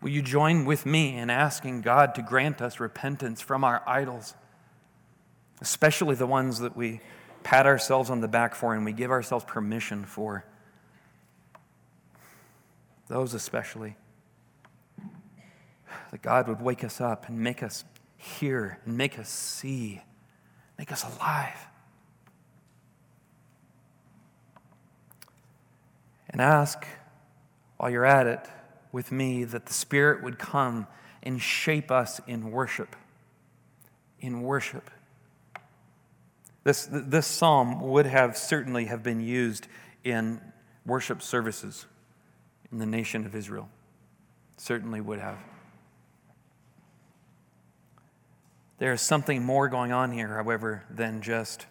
Will 0.00 0.10
you 0.10 0.22
join 0.22 0.64
with 0.64 0.86
me 0.86 1.16
in 1.16 1.28
asking 1.28 1.82
God 1.82 2.14
to 2.14 2.22
grant 2.22 2.62
us 2.62 2.80
repentance 2.80 3.42
from 3.42 3.64
our 3.64 3.82
idols, 3.86 4.34
especially 5.60 6.14
the 6.14 6.26
ones 6.26 6.58
that 6.60 6.76
we 6.76 7.00
pat 7.42 7.66
ourselves 7.66 8.10
on 8.10 8.20
the 8.20 8.28
back 8.28 8.54
for 8.54 8.74
and 8.74 8.84
we 8.84 8.92
give 8.92 9.10
ourselves 9.10 9.44
permission 9.44 10.04
for? 10.04 10.44
Those 13.08 13.34
especially. 13.34 13.96
that 16.10 16.22
God 16.22 16.48
would 16.48 16.60
wake 16.60 16.84
us 16.84 17.00
up 17.00 17.28
and 17.28 17.38
make 17.38 17.62
us 17.62 17.84
hear 18.16 18.78
and 18.84 18.96
make 18.96 19.18
us 19.18 19.28
see, 19.28 20.02
make 20.78 20.92
us 20.92 21.04
alive. 21.04 21.66
And 26.30 26.40
ask 26.40 26.86
while 27.76 27.90
you're 27.90 28.06
at 28.06 28.26
it 28.26 28.46
with 28.92 29.10
me 29.10 29.44
that 29.44 29.66
the 29.66 29.72
Spirit 29.72 30.22
would 30.22 30.38
come 30.38 30.86
and 31.22 31.40
shape 31.40 31.90
us 31.90 32.20
in 32.26 32.50
worship. 32.50 32.94
In 34.20 34.42
worship. 34.42 34.90
This, 36.64 36.88
this 36.90 37.26
psalm 37.26 37.80
would 37.80 38.06
have 38.06 38.36
certainly 38.36 38.84
have 38.86 39.02
been 39.02 39.20
used 39.20 39.66
in 40.04 40.40
worship 40.86 41.22
services 41.22 41.86
in 42.70 42.78
the 42.78 42.86
nation 42.86 43.26
of 43.26 43.34
Israel. 43.34 43.68
Certainly 44.56 45.00
would 45.00 45.18
have. 45.18 45.38
There 48.78 48.92
is 48.92 49.00
something 49.00 49.44
more 49.44 49.68
going 49.68 49.92
on 49.92 50.12
here, 50.12 50.34
however, 50.34 50.84
than 50.90 51.20
just 51.20 51.66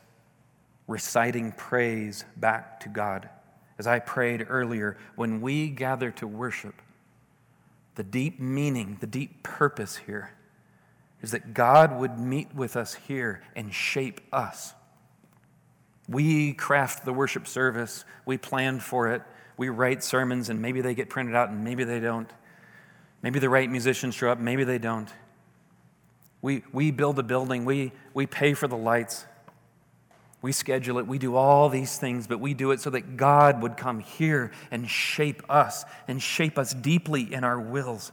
reciting 0.87 1.51
praise 1.53 2.25
back 2.37 2.79
to 2.81 2.89
God. 2.89 3.29
As 3.77 3.87
I 3.87 3.99
prayed 3.99 4.45
earlier, 4.49 4.97
when 5.15 5.41
we 5.41 5.69
gather 5.69 6.11
to 6.11 6.27
worship, 6.27 6.75
the 7.95 8.03
deep 8.03 8.39
meaning, 8.39 8.97
the 8.99 9.07
deep 9.07 9.43
purpose 9.43 9.97
here 9.97 10.31
is 11.21 11.31
that 11.31 11.53
God 11.53 11.97
would 11.99 12.17
meet 12.17 12.53
with 12.53 12.75
us 12.75 12.93
here 12.93 13.41
and 13.55 13.73
shape 13.73 14.21
us. 14.31 14.73
We 16.07 16.53
craft 16.53 17.05
the 17.05 17.13
worship 17.13 17.47
service, 17.47 18.05
we 18.25 18.37
plan 18.37 18.79
for 18.79 19.09
it, 19.09 19.21
we 19.57 19.69
write 19.69 20.03
sermons, 20.03 20.49
and 20.49 20.61
maybe 20.61 20.81
they 20.81 20.95
get 20.95 21.09
printed 21.09 21.35
out 21.35 21.49
and 21.49 21.63
maybe 21.63 21.83
they 21.83 21.99
don't. 21.99 22.29
Maybe 23.21 23.39
the 23.39 23.49
right 23.49 23.69
musicians 23.69 24.15
show 24.15 24.29
up, 24.29 24.39
maybe 24.39 24.63
they 24.63 24.79
don't. 24.79 25.09
We, 26.41 26.63
we 26.73 26.89
build 26.91 27.19
a 27.19 27.23
building, 27.23 27.65
we, 27.65 27.91
we 28.13 28.25
pay 28.25 28.55
for 28.55 28.67
the 28.67 28.77
lights, 28.77 29.25
we 30.41 30.51
schedule 30.51 30.97
it, 30.97 31.05
we 31.05 31.19
do 31.19 31.35
all 31.35 31.69
these 31.69 31.99
things, 31.99 32.25
but 32.25 32.39
we 32.39 32.55
do 32.55 32.71
it 32.71 32.79
so 32.79 32.89
that 32.89 33.15
God 33.15 33.61
would 33.61 33.77
come 33.77 33.99
here 33.99 34.51
and 34.71 34.89
shape 34.89 35.43
us 35.49 35.85
and 36.07 36.19
shape 36.19 36.57
us 36.57 36.73
deeply 36.73 37.31
in 37.31 37.43
our 37.43 37.59
wills. 37.59 38.11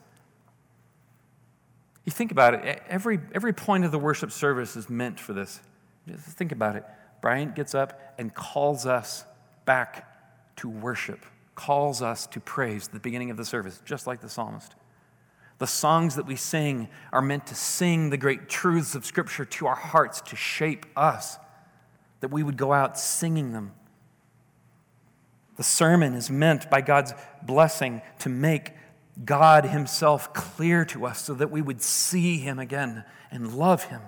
You 2.05 2.13
think 2.13 2.31
about 2.31 2.53
it, 2.53 2.83
every, 2.89 3.19
every 3.35 3.55
point 3.55 3.87
of 3.87 3.93
the 3.93 3.99
worship 3.99 4.31
service 4.31 4.77
is 4.77 4.91
meant 4.91 5.19
for 5.19 5.33
this. 5.33 5.61
Just 6.07 6.37
think 6.37 6.53
about 6.53 6.77
it. 6.77 6.85
Bryant 7.21 7.55
gets 7.55 7.75
up 7.75 8.15
and 8.19 8.35
calls 8.35 8.87
us 8.87 9.25
back 9.65 10.57
to 10.57 10.69
worship, 10.69 11.25
calls 11.55 12.03
us 12.03 12.27
to 12.29 12.41
praise 12.41 12.89
the 12.89 13.01
beginning 13.01 13.31
of 13.31 13.37
the 13.37 13.45
service, 13.45 13.81
just 13.85 14.07
like 14.07 14.21
the 14.21 14.29
psalmist. 14.29 14.75
The 15.59 15.67
songs 15.67 16.15
that 16.15 16.27
we 16.27 16.37
sing 16.37 16.89
are 17.13 17.23
meant 17.23 17.47
to 17.49 17.55
sing 17.55 18.11
the 18.11 18.17
great 18.17 18.49
truths 18.49 18.95
of 18.95 19.05
Scripture 19.05 19.45
to 19.45 19.67
our 19.67 19.75
hearts, 19.75 20.21
to 20.23 20.37
shape 20.37 20.87
us 20.97 21.39
that 22.21 22.31
we 22.31 22.43
would 22.43 22.57
go 22.57 22.73
out 22.73 22.99
singing 22.99 23.53
them. 23.53 23.73
The 25.57 25.65
sermon 25.65 26.15
is 26.15 26.31
meant 26.31 26.71
by 26.71 26.81
God's 26.81 27.13
blessing 27.43 28.03
to 28.21 28.29
make 28.29 28.73
God 29.25 29.65
Himself 29.65 30.33
clear 30.33 30.85
to 30.87 31.07
us 31.07 31.25
so 31.25 31.35
that 31.35 31.51
we 31.51 31.61
would 31.61 31.83
see 31.83 32.39
Him 32.39 32.61
again 32.61 33.05
and 33.33 33.55
love 33.55 33.85
Him. 33.85 34.03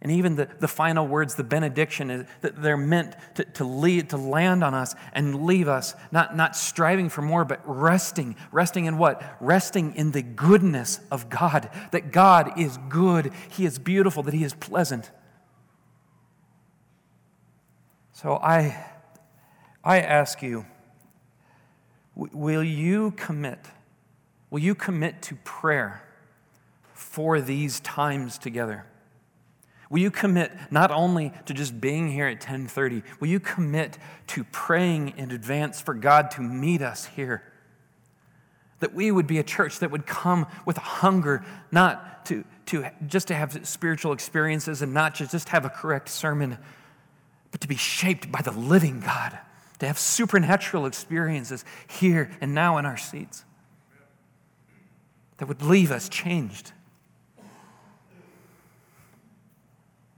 And 0.00 0.12
even 0.12 0.36
the, 0.36 0.48
the 0.60 0.68
final 0.68 1.06
words, 1.08 1.34
the 1.34 1.42
benediction, 1.42 2.10
is 2.10 2.26
that 2.40 2.62
they're 2.62 2.76
meant 2.76 3.16
to, 3.34 3.44
to 3.44 3.64
lead, 3.64 4.10
to 4.10 4.16
land 4.16 4.62
on 4.62 4.72
us 4.72 4.94
and 5.12 5.44
leave 5.44 5.66
us, 5.66 5.94
not, 6.12 6.36
not 6.36 6.54
striving 6.54 7.08
for 7.08 7.20
more, 7.20 7.44
but 7.44 7.60
resting. 7.64 8.36
Resting 8.52 8.84
in 8.84 8.96
what? 8.96 9.20
Resting 9.40 9.96
in 9.96 10.12
the 10.12 10.22
goodness 10.22 11.00
of 11.10 11.28
God. 11.28 11.68
That 11.90 12.12
God 12.12 12.60
is 12.60 12.78
good, 12.88 13.32
He 13.50 13.64
is 13.64 13.78
beautiful, 13.80 14.22
that 14.22 14.34
He 14.34 14.44
is 14.44 14.54
pleasant. 14.54 15.10
So 18.12 18.36
I, 18.36 18.86
I 19.82 20.00
ask 20.00 20.42
you, 20.42 20.64
will 22.14 22.64
you 22.64 23.12
commit? 23.12 23.58
Will 24.50 24.60
you 24.60 24.76
commit 24.76 25.22
to 25.22 25.34
prayer 25.36 26.04
for 26.94 27.40
these 27.40 27.80
times 27.80 28.38
together? 28.38 28.86
Will 29.90 30.00
you 30.00 30.10
commit 30.10 30.52
not 30.70 30.90
only 30.90 31.32
to 31.46 31.54
just 31.54 31.80
being 31.80 32.10
here 32.10 32.26
at 32.26 32.40
10:30, 32.40 33.02
will 33.20 33.28
you 33.28 33.40
commit 33.40 33.98
to 34.28 34.44
praying 34.44 35.14
in 35.16 35.30
advance 35.30 35.80
for 35.80 35.94
God 35.94 36.30
to 36.32 36.42
meet 36.42 36.82
us 36.82 37.06
here? 37.06 37.42
That 38.80 38.94
we 38.94 39.10
would 39.10 39.26
be 39.26 39.38
a 39.38 39.42
church 39.42 39.78
that 39.78 39.90
would 39.90 40.06
come 40.06 40.46
with 40.66 40.76
a 40.76 40.82
hunger 40.82 41.44
not 41.72 42.26
to, 42.26 42.44
to 42.66 42.90
just 43.06 43.28
to 43.28 43.34
have 43.34 43.66
spiritual 43.66 44.12
experiences 44.12 44.82
and 44.82 44.92
not 44.92 45.14
to 45.16 45.26
just 45.26 45.48
have 45.48 45.64
a 45.64 45.70
correct 45.70 46.10
sermon, 46.10 46.58
but 47.50 47.60
to 47.62 47.68
be 47.68 47.76
shaped 47.76 48.30
by 48.30 48.42
the 48.42 48.52
living 48.52 49.00
God, 49.00 49.38
to 49.78 49.86
have 49.86 49.98
supernatural 49.98 50.84
experiences 50.84 51.64
here 51.86 52.30
and 52.42 52.54
now 52.54 52.76
in 52.76 52.84
our 52.84 52.98
seats 52.98 53.44
that 55.38 55.46
would 55.46 55.62
leave 55.62 55.90
us 55.90 56.08
changed. 56.08 56.72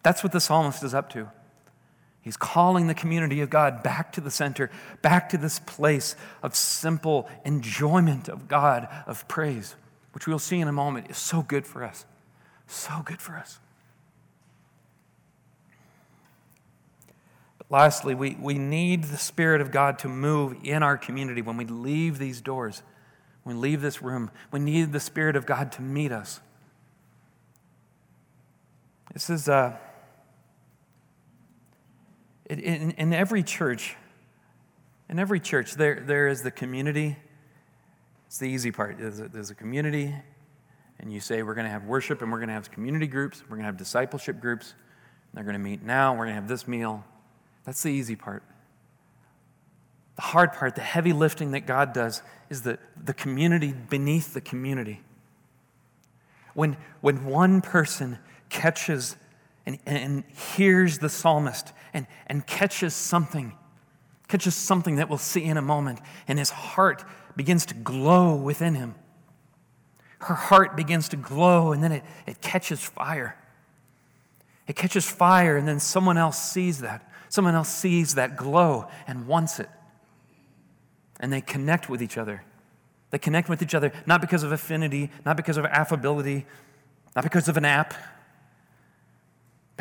That's 0.02 0.22
what 0.22 0.32
the 0.32 0.40
psalmist 0.40 0.82
is 0.82 0.94
up 0.94 1.10
to. 1.10 1.30
He's 2.22 2.36
calling 2.36 2.86
the 2.86 2.94
community 2.94 3.40
of 3.40 3.48
God 3.48 3.82
back 3.82 4.12
to 4.12 4.20
the 4.20 4.30
center, 4.30 4.70
back 5.00 5.30
to 5.30 5.38
this 5.38 5.58
place 5.58 6.16
of 6.42 6.54
simple 6.54 7.28
enjoyment 7.44 8.28
of 8.28 8.46
God, 8.46 8.88
of 9.06 9.26
praise, 9.26 9.74
which 10.12 10.26
we'll 10.26 10.38
see 10.38 10.60
in 10.60 10.68
a 10.68 10.72
moment 10.72 11.10
is 11.10 11.16
so 11.16 11.42
good 11.42 11.66
for 11.66 11.82
us. 11.82 12.04
So 12.66 13.02
good 13.04 13.22
for 13.22 13.36
us. 13.36 13.58
But 17.56 17.70
Lastly, 17.70 18.14
we, 18.14 18.36
we 18.38 18.54
need 18.54 19.04
the 19.04 19.16
Spirit 19.16 19.62
of 19.62 19.70
God 19.70 19.98
to 20.00 20.08
move 20.08 20.56
in 20.62 20.82
our 20.82 20.98
community 20.98 21.40
when 21.40 21.56
we 21.56 21.64
leave 21.64 22.18
these 22.18 22.42
doors, 22.42 22.82
when 23.44 23.56
we 23.56 23.62
leave 23.62 23.80
this 23.80 24.02
room. 24.02 24.30
We 24.52 24.60
need 24.60 24.92
the 24.92 25.00
Spirit 25.00 25.36
of 25.36 25.46
God 25.46 25.72
to 25.72 25.82
meet 25.82 26.12
us. 26.12 26.40
This 29.14 29.30
is, 29.30 29.48
uh, 29.48 29.76
in, 32.58 32.90
in 32.92 33.12
every 33.12 33.42
church, 33.42 33.96
in 35.08 35.18
every 35.18 35.40
church, 35.40 35.74
there, 35.74 36.02
there 36.04 36.28
is 36.28 36.42
the 36.42 36.50
community. 36.50 37.16
It's 38.26 38.38
the 38.38 38.48
easy 38.48 38.72
part. 38.72 38.98
There's 38.98 39.20
a, 39.20 39.28
there's 39.28 39.50
a 39.50 39.54
community, 39.54 40.14
and 40.98 41.12
you 41.12 41.20
say, 41.20 41.42
we're 41.42 41.54
going 41.54 41.66
to 41.66 41.70
have 41.70 41.84
worship, 41.84 42.22
and 42.22 42.30
we're 42.30 42.38
going 42.38 42.48
to 42.48 42.54
have 42.54 42.70
community 42.70 43.06
groups, 43.06 43.42
we're 43.42 43.56
going 43.56 43.60
to 43.60 43.66
have 43.66 43.76
discipleship 43.76 44.40
groups. 44.40 44.74
They're 45.32 45.44
going 45.44 45.54
to 45.54 45.60
meet 45.60 45.82
now, 45.82 46.12
we're 46.12 46.24
going 46.24 46.34
to 46.34 46.40
have 46.40 46.48
this 46.48 46.66
meal. 46.66 47.04
That's 47.64 47.82
the 47.82 47.90
easy 47.90 48.16
part. 48.16 48.42
The 50.16 50.22
hard 50.22 50.52
part, 50.52 50.74
the 50.74 50.80
heavy 50.80 51.12
lifting 51.12 51.52
that 51.52 51.66
God 51.66 51.92
does, 51.92 52.22
is 52.48 52.62
the, 52.62 52.78
the 53.02 53.14
community 53.14 53.72
beneath 53.72 54.34
the 54.34 54.40
community. 54.40 55.00
When, 56.54 56.76
when 57.00 57.26
one 57.26 57.60
person 57.60 58.18
catches 58.48 59.16
and, 59.66 59.78
and 59.86 60.24
hears 60.56 60.98
the 60.98 61.08
psalmist 61.08 61.72
and, 61.92 62.06
and 62.26 62.46
catches 62.46 62.94
something, 62.94 63.56
catches 64.28 64.54
something 64.54 64.96
that 64.96 65.08
we'll 65.08 65.18
see 65.18 65.44
in 65.44 65.56
a 65.56 65.62
moment, 65.62 66.00
and 66.28 66.38
his 66.38 66.50
heart 66.50 67.04
begins 67.36 67.66
to 67.66 67.74
glow 67.74 68.34
within 68.34 68.74
him. 68.74 68.94
Her 70.20 70.34
heart 70.34 70.76
begins 70.76 71.08
to 71.10 71.16
glow, 71.16 71.72
and 71.72 71.82
then 71.82 71.92
it, 71.92 72.04
it 72.26 72.40
catches 72.40 72.80
fire. 72.80 73.36
It 74.66 74.76
catches 74.76 75.08
fire, 75.08 75.56
and 75.56 75.66
then 75.66 75.80
someone 75.80 76.18
else 76.18 76.40
sees 76.40 76.80
that. 76.80 77.10
Someone 77.28 77.54
else 77.54 77.68
sees 77.68 78.14
that 78.16 78.36
glow 78.36 78.88
and 79.06 79.26
wants 79.26 79.60
it. 79.60 79.68
And 81.18 81.32
they 81.32 81.40
connect 81.40 81.88
with 81.88 82.02
each 82.02 82.18
other. 82.18 82.42
They 83.10 83.18
connect 83.18 83.48
with 83.48 83.62
each 83.62 83.74
other 83.74 83.92
not 84.06 84.20
because 84.20 84.42
of 84.42 84.52
affinity, 84.52 85.10
not 85.24 85.36
because 85.36 85.56
of 85.56 85.64
affability, 85.64 86.46
not 87.14 87.24
because 87.24 87.48
of 87.48 87.56
an 87.56 87.64
app, 87.64 87.94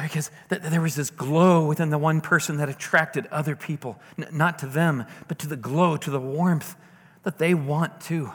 because 0.03 0.31
there 0.49 0.81
was 0.81 0.95
this 0.95 1.09
glow 1.09 1.65
within 1.65 1.89
the 1.89 1.97
one 1.97 2.21
person 2.21 2.57
that 2.57 2.69
attracted 2.69 3.27
other 3.27 3.55
people, 3.55 3.99
not 4.31 4.59
to 4.59 4.67
them, 4.67 5.05
but 5.27 5.39
to 5.39 5.47
the 5.47 5.55
glow, 5.55 5.97
to 5.97 6.09
the 6.09 6.19
warmth 6.19 6.75
that 7.23 7.38
they 7.38 7.53
want 7.53 7.99
too. 7.99 8.31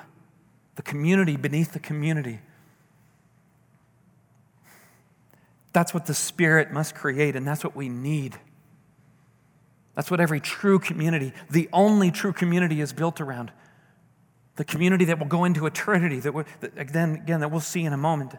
The 0.76 0.82
community 0.82 1.36
beneath 1.36 1.72
the 1.72 1.78
community. 1.78 2.40
That's 5.72 5.94
what 5.94 6.06
the 6.06 6.14
Spirit 6.14 6.70
must 6.70 6.94
create, 6.94 7.34
and 7.36 7.46
that's 7.46 7.64
what 7.64 7.74
we 7.74 7.88
need. 7.88 8.38
That's 9.94 10.10
what 10.10 10.20
every 10.20 10.40
true 10.40 10.78
community, 10.78 11.32
the 11.50 11.68
only 11.72 12.10
true 12.10 12.32
community, 12.32 12.80
is 12.80 12.92
built 12.92 13.20
around. 13.20 13.52
The 14.56 14.64
community 14.64 15.04
that 15.06 15.18
will 15.18 15.26
go 15.26 15.44
into 15.44 15.66
eternity, 15.66 16.20
that, 16.20 16.34
we, 16.34 16.44
that 16.60 16.76
again, 16.76 17.14
again, 17.14 17.40
that 17.40 17.50
we'll 17.50 17.60
see 17.60 17.84
in 17.84 17.92
a 17.92 17.96
moment. 17.96 18.34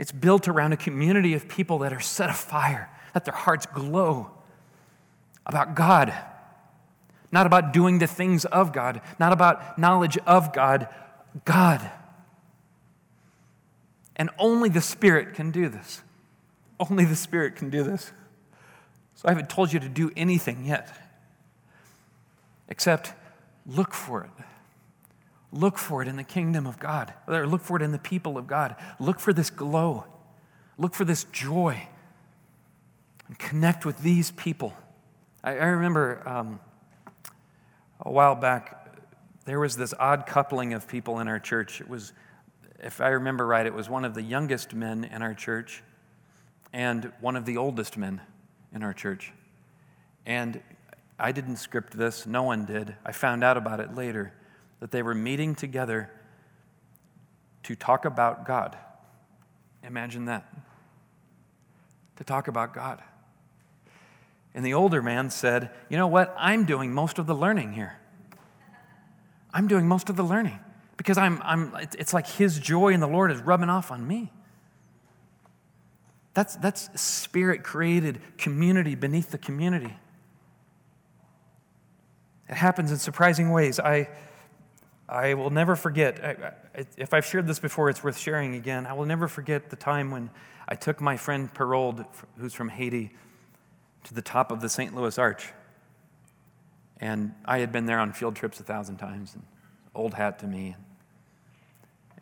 It's 0.00 0.12
built 0.12 0.48
around 0.48 0.72
a 0.72 0.78
community 0.78 1.34
of 1.34 1.46
people 1.46 1.80
that 1.80 1.92
are 1.92 2.00
set 2.00 2.30
afire, 2.30 2.88
that 3.12 3.26
their 3.26 3.34
hearts 3.34 3.66
glow 3.66 4.30
about 5.44 5.74
God, 5.74 6.14
not 7.30 7.44
about 7.44 7.74
doing 7.74 7.98
the 7.98 8.06
things 8.06 8.46
of 8.46 8.72
God, 8.72 9.02
not 9.18 9.30
about 9.30 9.78
knowledge 9.78 10.16
of 10.26 10.54
God, 10.54 10.88
God. 11.44 11.90
And 14.16 14.30
only 14.38 14.70
the 14.70 14.80
Spirit 14.80 15.34
can 15.34 15.50
do 15.50 15.68
this. 15.68 16.00
Only 16.80 17.04
the 17.04 17.14
Spirit 17.14 17.54
can 17.54 17.68
do 17.68 17.82
this. 17.82 18.10
So 19.16 19.28
I 19.28 19.32
haven't 19.32 19.50
told 19.50 19.70
you 19.70 19.80
to 19.80 19.88
do 19.88 20.10
anything 20.16 20.64
yet, 20.64 20.96
except 22.70 23.12
look 23.66 23.92
for 23.92 24.24
it. 24.24 24.44
Look 25.52 25.78
for 25.78 26.00
it 26.00 26.08
in 26.08 26.16
the 26.16 26.24
kingdom 26.24 26.66
of 26.66 26.78
God, 26.78 27.12
or 27.26 27.46
look 27.46 27.60
for 27.60 27.76
it 27.76 27.82
in 27.82 27.90
the 27.90 27.98
people 27.98 28.38
of 28.38 28.46
God. 28.46 28.76
Look 29.00 29.18
for 29.18 29.32
this 29.32 29.50
glow. 29.50 30.04
Look 30.78 30.94
for 30.94 31.04
this 31.04 31.24
joy. 31.24 31.88
And 33.26 33.38
connect 33.38 33.84
with 33.84 33.98
these 33.98 34.30
people. 34.30 34.74
I, 35.42 35.52
I 35.52 35.66
remember 35.66 36.26
um, 36.28 36.60
a 38.00 38.10
while 38.10 38.36
back, 38.36 38.76
there 39.44 39.58
was 39.58 39.76
this 39.76 39.92
odd 39.98 40.26
coupling 40.26 40.72
of 40.72 40.86
people 40.86 41.18
in 41.18 41.26
our 41.26 41.40
church. 41.40 41.80
It 41.80 41.88
was, 41.88 42.12
if 42.80 43.00
I 43.00 43.08
remember 43.08 43.44
right, 43.46 43.66
it 43.66 43.74
was 43.74 43.90
one 43.90 44.04
of 44.04 44.14
the 44.14 44.22
youngest 44.22 44.72
men 44.72 45.04
in 45.04 45.20
our 45.20 45.34
church 45.34 45.82
and 46.72 47.12
one 47.20 47.34
of 47.34 47.44
the 47.44 47.56
oldest 47.56 47.96
men 47.96 48.20
in 48.72 48.84
our 48.84 48.92
church. 48.92 49.32
And 50.24 50.60
I 51.18 51.32
didn't 51.32 51.56
script 51.56 51.96
this, 51.96 52.24
no 52.24 52.44
one 52.44 52.66
did. 52.66 52.94
I 53.04 53.10
found 53.10 53.42
out 53.42 53.56
about 53.56 53.80
it 53.80 53.94
later 53.96 54.32
that 54.80 54.90
they 54.90 55.02
were 55.02 55.14
meeting 55.14 55.54
together 55.54 56.10
to 57.62 57.76
talk 57.76 58.04
about 58.04 58.46
God. 58.46 58.76
Imagine 59.84 60.24
that. 60.26 60.44
To 62.16 62.24
talk 62.24 62.48
about 62.48 62.74
God. 62.74 63.02
And 64.54 64.64
the 64.64 64.74
older 64.74 65.00
man 65.00 65.30
said, 65.30 65.70
You 65.88 65.96
know 65.96 66.08
what? 66.08 66.34
I'm 66.36 66.64
doing 66.64 66.92
most 66.92 67.18
of 67.18 67.26
the 67.26 67.34
learning 67.34 67.72
here. 67.72 67.98
I'm 69.52 69.68
doing 69.68 69.86
most 69.86 70.08
of 70.08 70.16
the 70.16 70.22
learning 70.22 70.58
because 70.96 71.18
I'm, 71.18 71.40
I'm, 71.42 71.74
it's 71.98 72.14
like 72.14 72.26
his 72.26 72.58
joy 72.58 72.88
in 72.88 73.00
the 73.00 73.08
Lord 73.08 73.30
is 73.30 73.40
rubbing 73.40 73.68
off 73.68 73.90
on 73.90 74.06
me. 74.06 74.32
That's, 76.34 76.56
that's 76.56 77.00
spirit 77.00 77.64
created 77.64 78.20
community 78.38 78.94
beneath 78.94 79.30
the 79.30 79.38
community. 79.38 79.96
It 82.48 82.54
happens 82.54 82.92
in 82.92 82.98
surprising 82.98 83.50
ways. 83.50 83.80
I, 83.80 84.08
I 85.10 85.34
will 85.34 85.50
never 85.50 85.74
forget, 85.74 86.24
I, 86.24 86.84
if 86.96 87.12
I've 87.12 87.26
shared 87.26 87.48
this 87.48 87.58
before, 87.58 87.90
it's 87.90 88.04
worth 88.04 88.16
sharing 88.16 88.54
again. 88.54 88.86
I 88.86 88.92
will 88.92 89.06
never 89.06 89.26
forget 89.26 89.68
the 89.68 89.76
time 89.76 90.12
when 90.12 90.30
I 90.68 90.76
took 90.76 91.00
my 91.00 91.16
friend 91.16 91.52
Perold, 91.52 92.06
who's 92.38 92.54
from 92.54 92.68
Haiti, 92.68 93.10
to 94.04 94.14
the 94.14 94.22
top 94.22 94.52
of 94.52 94.60
the 94.60 94.68
St. 94.68 94.94
Louis 94.94 95.18
Arch. 95.18 95.52
And 97.00 97.34
I 97.44 97.58
had 97.58 97.72
been 97.72 97.86
there 97.86 97.98
on 97.98 98.12
field 98.12 98.36
trips 98.36 98.60
a 98.60 98.62
thousand 98.62 98.98
times, 98.98 99.34
and 99.34 99.42
old 99.96 100.14
hat 100.14 100.38
to 100.40 100.46
me. 100.46 100.76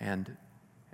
And 0.00 0.34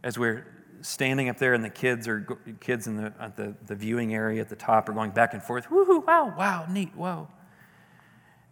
as 0.03 0.19
we're 0.19 0.47
standing 0.81 1.29
up 1.29 1.39
there, 1.39 1.55
and 1.55 1.65
the 1.65 1.71
kids 1.71 2.09
are 2.09 2.27
kids 2.59 2.89
in 2.89 2.97
the, 2.97 3.13
at 3.21 3.37
the, 3.37 3.55
the 3.67 3.77
viewing 3.77 4.15
area 4.15 4.41
at 4.41 4.49
the 4.49 4.57
top 4.57 4.89
are 4.89 4.93
going 4.93 5.13
back 5.13 5.33
and 5.33 5.43
forth, 5.43 5.69
woohoo, 5.69 6.05
wow, 6.05 6.35
wow, 6.37 6.67
neat, 6.69 6.91
whoa. 6.97 7.29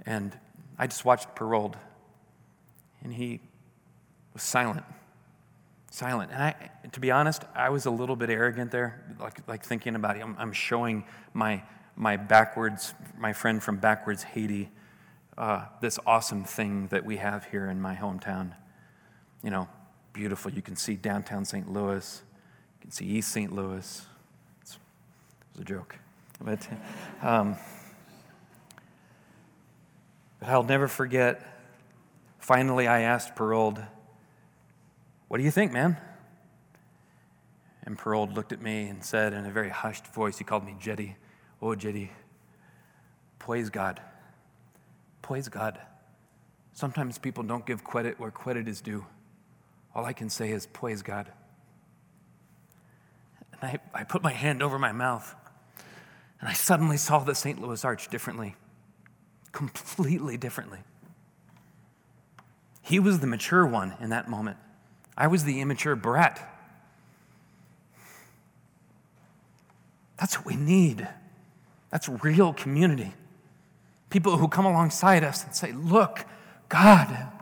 And 0.06 0.38
I 0.78 0.86
just 0.86 1.04
watched 1.04 1.34
Perold, 1.34 1.74
and 3.02 3.12
he 3.12 3.40
was 4.32 4.42
silent, 4.42 4.84
silent. 5.90 6.30
And 6.32 6.42
I, 6.42 6.70
to 6.92 7.00
be 7.00 7.10
honest, 7.10 7.44
I 7.54 7.70
was 7.70 7.86
a 7.86 7.90
little 7.90 8.16
bit 8.16 8.30
arrogant 8.30 8.70
there, 8.70 9.02
like, 9.20 9.46
like 9.48 9.64
thinking 9.64 9.94
about 9.94 10.16
it. 10.16 10.20
I'm, 10.22 10.36
I'm 10.38 10.52
showing 10.52 11.04
my, 11.34 11.62
my 11.96 12.16
backwards, 12.16 12.94
my 13.18 13.32
friend 13.32 13.62
from 13.62 13.76
backwards 13.76 14.22
Haiti, 14.22 14.70
uh, 15.36 15.66
this 15.80 15.98
awesome 16.06 16.44
thing 16.44 16.88
that 16.88 17.04
we 17.04 17.16
have 17.16 17.44
here 17.46 17.66
in 17.66 17.80
my 17.80 17.94
hometown. 17.94 18.52
You 19.42 19.50
know, 19.50 19.68
beautiful. 20.12 20.52
You 20.52 20.62
can 20.62 20.76
see 20.76 20.94
downtown 20.94 21.44
St. 21.44 21.70
Louis, 21.70 22.22
you 22.78 22.82
can 22.82 22.90
see 22.90 23.06
East 23.06 23.32
St. 23.32 23.52
Louis. 23.52 24.06
It's, 24.60 24.72
it 24.74 24.78
was 25.54 25.60
a 25.62 25.64
joke. 25.64 25.96
But, 26.40 26.68
um, 27.22 27.56
but 30.40 30.48
I'll 30.48 30.62
never 30.62 30.88
forget. 30.88 31.40
Finally, 32.42 32.88
I 32.88 33.02
asked 33.02 33.36
Perold, 33.36 33.86
What 35.28 35.38
do 35.38 35.44
you 35.44 35.52
think, 35.52 35.72
man? 35.72 35.96
And 37.84 37.96
Perold 37.96 38.34
looked 38.34 38.50
at 38.50 38.60
me 38.60 38.88
and 38.88 39.04
said 39.04 39.32
in 39.32 39.46
a 39.46 39.50
very 39.50 39.68
hushed 39.68 40.08
voice, 40.08 40.38
he 40.38 40.44
called 40.44 40.66
me 40.66 40.74
Jetty. 40.80 41.16
Oh, 41.62 41.76
Jetty, 41.76 42.10
praise 43.38 43.70
God. 43.70 44.02
Praise 45.22 45.48
God. 45.48 45.78
Sometimes 46.72 47.16
people 47.16 47.44
don't 47.44 47.64
give 47.64 47.84
credit 47.84 48.18
where 48.18 48.32
credit 48.32 48.66
is 48.66 48.80
due. 48.80 49.06
All 49.94 50.04
I 50.04 50.12
can 50.12 50.28
say 50.28 50.50
is, 50.50 50.66
praise 50.66 51.00
God. 51.00 51.30
And 53.52 53.70
I, 53.94 54.00
I 54.00 54.02
put 54.02 54.24
my 54.24 54.32
hand 54.32 54.64
over 54.64 54.80
my 54.80 54.90
mouth, 54.90 55.32
and 56.40 56.48
I 56.48 56.54
suddenly 56.54 56.96
saw 56.96 57.20
the 57.20 57.36
St. 57.36 57.62
Louis 57.62 57.84
Arch 57.84 58.08
differently, 58.08 58.56
completely 59.52 60.36
differently. 60.36 60.80
He 62.82 62.98
was 62.98 63.20
the 63.20 63.26
mature 63.26 63.64
one 63.64 63.94
in 64.00 64.10
that 64.10 64.28
moment. 64.28 64.58
I 65.16 65.28
was 65.28 65.44
the 65.44 65.60
immature 65.60 65.96
brat. 65.96 66.48
That's 70.18 70.36
what 70.36 70.46
we 70.46 70.56
need. 70.56 71.08
That's 71.90 72.08
real 72.08 72.52
community. 72.52 73.14
People 74.10 74.36
who 74.36 74.48
come 74.48 74.66
alongside 74.66 75.24
us 75.24 75.44
and 75.44 75.54
say, 75.54 75.72
Look, 75.72 76.26
God, 76.68 77.32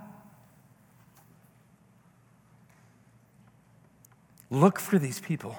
Look 4.50 4.80
for 4.80 4.98
these 4.98 5.20
people. 5.20 5.56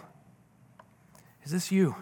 Is 1.43 1.51
this 1.51 1.71
you? 1.71 1.95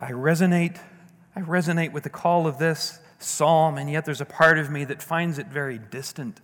I 0.00 0.10
resonate, 0.10 0.78
I 1.36 1.40
resonate 1.40 1.92
with 1.92 2.02
the 2.02 2.10
call 2.10 2.46
of 2.46 2.58
this 2.58 2.98
psalm, 3.24 3.78
and 3.78 3.90
yet 3.90 4.04
there's 4.04 4.20
a 4.20 4.26
part 4.26 4.58
of 4.58 4.70
me 4.70 4.84
that 4.84 5.02
finds 5.02 5.38
it 5.38 5.46
very 5.46 5.78
distant. 5.78 6.40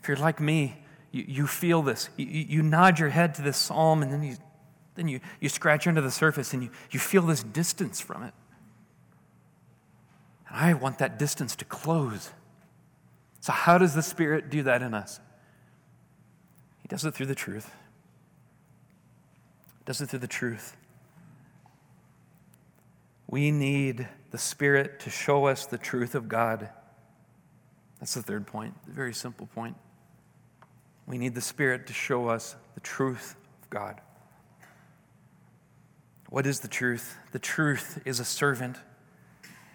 If 0.00 0.08
you're 0.08 0.16
like 0.16 0.40
me, 0.40 0.84
you, 1.12 1.24
you 1.26 1.46
feel 1.46 1.82
this. 1.82 2.08
You, 2.16 2.26
you 2.26 2.62
nod 2.62 2.98
your 2.98 3.08
head 3.08 3.34
to 3.36 3.42
this 3.42 3.56
psalm, 3.56 4.02
and 4.02 4.12
then 4.12 4.22
you, 4.22 4.36
then 4.94 5.08
you, 5.08 5.20
you 5.40 5.48
scratch 5.48 5.86
under 5.86 6.00
the 6.00 6.10
surface 6.10 6.52
and 6.52 6.62
you, 6.62 6.70
you 6.90 7.00
feel 7.00 7.22
this 7.22 7.42
distance 7.42 8.00
from 8.00 8.22
it. 8.22 8.34
And 10.48 10.56
I 10.56 10.74
want 10.74 10.98
that 10.98 11.18
distance 11.18 11.56
to 11.56 11.64
close. 11.64 12.30
So, 13.40 13.52
how 13.52 13.78
does 13.78 13.94
the 13.94 14.02
Spirit 14.02 14.50
do 14.50 14.62
that 14.62 14.82
in 14.82 14.94
us? 14.94 15.20
He 16.82 16.88
does 16.88 17.04
it 17.04 17.14
through 17.14 17.26
the 17.26 17.34
truth. 17.34 17.70
Does 19.84 20.00
it 20.00 20.08
through 20.08 20.20
the 20.20 20.26
truth. 20.26 20.76
We 23.34 23.50
need 23.50 24.06
the 24.30 24.38
Spirit 24.38 25.00
to 25.00 25.10
show 25.10 25.46
us 25.46 25.66
the 25.66 25.76
truth 25.76 26.14
of 26.14 26.28
God. 26.28 26.68
That's 27.98 28.14
the 28.14 28.22
third 28.22 28.46
point, 28.46 28.74
the 28.86 28.92
very 28.92 29.12
simple 29.12 29.48
point. 29.48 29.74
We 31.04 31.18
need 31.18 31.34
the 31.34 31.40
Spirit 31.40 31.88
to 31.88 31.92
show 31.92 32.28
us 32.28 32.54
the 32.74 32.80
truth 32.80 33.34
of 33.60 33.70
God. 33.70 34.00
What 36.28 36.46
is 36.46 36.60
the 36.60 36.68
truth? 36.68 37.16
The 37.32 37.40
truth 37.40 38.00
is 38.04 38.20
a 38.20 38.24
servant, 38.24 38.76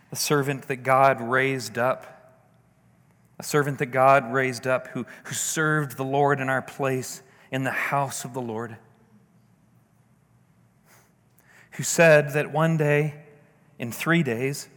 a 0.09 0.15
servant 0.15 0.69
that 0.69 0.77
God 0.77 1.19
raised 1.19 1.77
up 1.77 2.39
a 3.39 3.43
servant 3.43 3.79
that 3.79 3.87
God 3.87 4.31
raised 4.31 4.67
up 4.67 4.87
who, 4.87 5.05
who 5.25 5.33
served 5.33 5.97
the 5.97 6.05
Lord 6.05 6.39
in 6.39 6.47
our 6.47 6.61
place 6.61 7.23
in 7.51 7.65
the 7.65 7.71
house 7.71 8.23
of 8.23 8.33
the 8.33 8.41
Lord, 8.41 8.77
who 11.71 11.83
said 11.83 12.31
that 12.35 12.53
one 12.53 12.77
day, 12.77 13.25
in 13.79 13.91
three 13.91 14.21
days, 14.21 14.67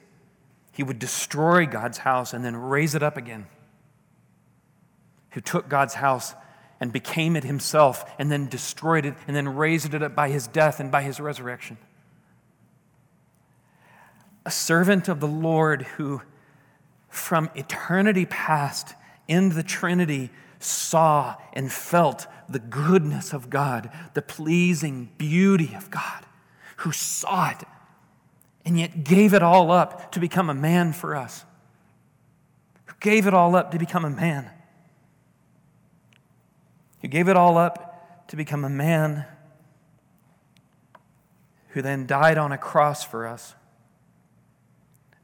he 0.72 0.82
would 0.82 0.98
destroy 0.98 1.66
God's 1.66 1.98
house 1.98 2.32
and 2.32 2.44
then 2.44 2.56
raise 2.56 2.94
it 2.94 3.02
up 3.02 3.16
again, 3.16 3.46
who 5.32 5.40
took 5.40 5.68
God's 5.68 5.94
house 5.94 6.34
and 6.80 6.92
became 6.92 7.36
it 7.36 7.44
himself 7.44 8.04
and 8.18 8.30
then 8.30 8.48
destroyed 8.48 9.04
it 9.04 9.14
and 9.26 9.36
then 9.36 9.54
raised 9.54 9.92
it 9.92 10.02
up 10.02 10.14
by 10.14 10.30
his 10.30 10.46
death 10.46 10.80
and 10.80 10.90
by 10.90 11.02
his 11.02 11.20
resurrection. 11.20 11.76
A 14.46 14.50
servant 14.50 15.08
of 15.08 15.20
the 15.20 15.28
Lord 15.28 15.82
who 15.82 16.22
from 17.08 17.50
eternity 17.54 18.24
past 18.24 18.94
in 19.28 19.50
the 19.50 19.62
Trinity 19.62 20.30
saw 20.58 21.36
and 21.52 21.70
felt 21.70 22.26
the 22.48 22.58
goodness 22.58 23.32
of 23.32 23.50
God, 23.50 23.90
the 24.14 24.22
pleasing 24.22 25.10
beauty 25.18 25.74
of 25.74 25.90
God, 25.90 26.24
who 26.78 26.92
saw 26.92 27.50
it 27.50 27.62
and 28.64 28.78
yet 28.78 29.04
gave 29.04 29.34
it 29.34 29.42
all 29.42 29.70
up 29.70 30.12
to 30.12 30.20
become 30.20 30.48
a 30.48 30.54
man 30.54 30.92
for 30.92 31.16
us, 31.16 31.44
who 32.86 32.94
gave 33.00 33.26
it 33.26 33.34
all 33.34 33.56
up 33.56 33.70
to 33.72 33.78
become 33.78 34.04
a 34.04 34.10
man, 34.10 34.50
who 37.00 37.08
gave 37.08 37.28
it 37.28 37.36
all 37.36 37.58
up 37.58 38.28
to 38.28 38.36
become 38.36 38.64
a 38.64 38.70
man 38.70 39.26
who 41.72 41.82
then 41.82 42.06
died 42.06 42.38
on 42.38 42.52
a 42.52 42.58
cross 42.58 43.02
for 43.02 43.26
us. 43.26 43.54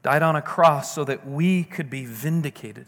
Died 0.01 0.23
on 0.23 0.35
a 0.35 0.41
cross 0.41 0.93
so 0.93 1.03
that 1.03 1.27
we 1.27 1.63
could 1.63 1.89
be 1.89 2.05
vindicated. 2.05 2.87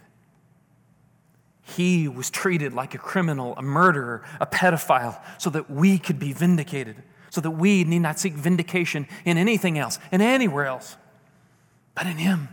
He 1.61 2.07
was 2.07 2.29
treated 2.29 2.73
like 2.73 2.95
a 2.95 2.97
criminal, 2.97 3.55
a 3.57 3.61
murderer, 3.61 4.23
a 4.39 4.45
pedophile, 4.45 5.21
so 5.37 5.49
that 5.51 5.69
we 5.69 5.99
could 5.99 6.19
be 6.19 6.33
vindicated, 6.33 7.03
so 7.31 7.39
that 7.41 7.51
we 7.51 7.85
need 7.85 7.99
not 7.99 8.19
seek 8.19 8.33
vindication 8.33 9.07
in 9.23 9.37
anything 9.37 9.79
else, 9.79 9.97
in 10.11 10.21
anywhere 10.21 10.65
else, 10.65 10.97
but 11.95 12.05
in 12.05 12.17
Him 12.17 12.49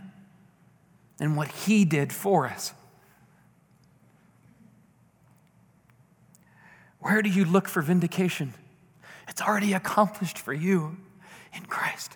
and 1.19 1.35
what 1.35 1.49
He 1.49 1.83
did 1.85 2.11
for 2.13 2.47
us. 2.47 2.73
Where 6.99 7.21
do 7.21 7.29
you 7.29 7.43
look 7.43 7.67
for 7.67 7.81
vindication? 7.81 8.53
It's 9.27 9.41
already 9.41 9.73
accomplished 9.73 10.39
for 10.39 10.53
you 10.53 10.97
in 11.53 11.65
Christ. 11.65 12.15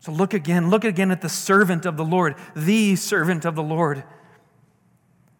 So 0.00 0.12
look 0.12 0.34
again, 0.34 0.68
look 0.68 0.84
again 0.84 1.10
at 1.10 1.22
the 1.22 1.28
servant 1.28 1.86
of 1.86 1.96
the 1.96 2.04
Lord, 2.04 2.34
the 2.54 2.96
servant 2.96 3.46
of 3.46 3.54
the 3.54 3.62
Lord, 3.62 4.04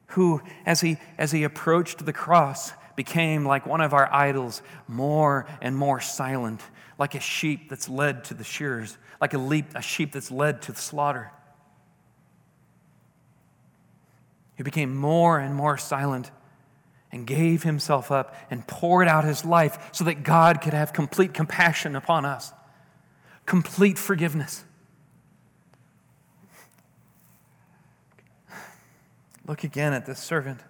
who, 0.08 0.40
as 0.64 0.80
he, 0.80 0.96
as 1.18 1.32
he 1.32 1.44
approached 1.44 2.06
the 2.06 2.12
cross, 2.12 2.72
became 3.04 3.44
like 3.44 3.66
one 3.66 3.80
of 3.80 3.92
our 3.92 4.08
idols, 4.14 4.62
more 4.86 5.46
and 5.60 5.76
more 5.76 6.00
silent, 6.00 6.60
like 6.98 7.16
a 7.16 7.20
sheep 7.20 7.68
that's 7.68 7.88
led 7.88 8.22
to 8.22 8.34
the 8.34 8.44
shears, 8.44 8.96
like 9.20 9.34
a, 9.34 9.38
leap, 9.38 9.66
a 9.74 9.82
sheep 9.82 10.12
that's 10.12 10.30
led 10.30 10.62
to 10.62 10.72
the 10.72 10.80
slaughter. 10.80 11.32
He 14.56 14.62
became 14.62 14.94
more 14.94 15.40
and 15.40 15.52
more 15.52 15.76
silent 15.76 16.30
and 17.10 17.26
gave 17.26 17.64
himself 17.64 18.12
up 18.12 18.36
and 18.50 18.64
poured 18.68 19.08
out 19.08 19.24
his 19.24 19.44
life 19.44 19.90
so 19.90 20.04
that 20.04 20.22
God 20.22 20.60
could 20.60 20.72
have 20.72 20.92
complete 20.92 21.34
compassion 21.34 21.96
upon 21.96 22.24
us 22.24 22.52
complete 23.44 23.98
forgiveness. 23.98 24.64
Look 29.44 29.64
again 29.64 29.92
at 29.92 30.06
this 30.06 30.20
servant. 30.20 30.60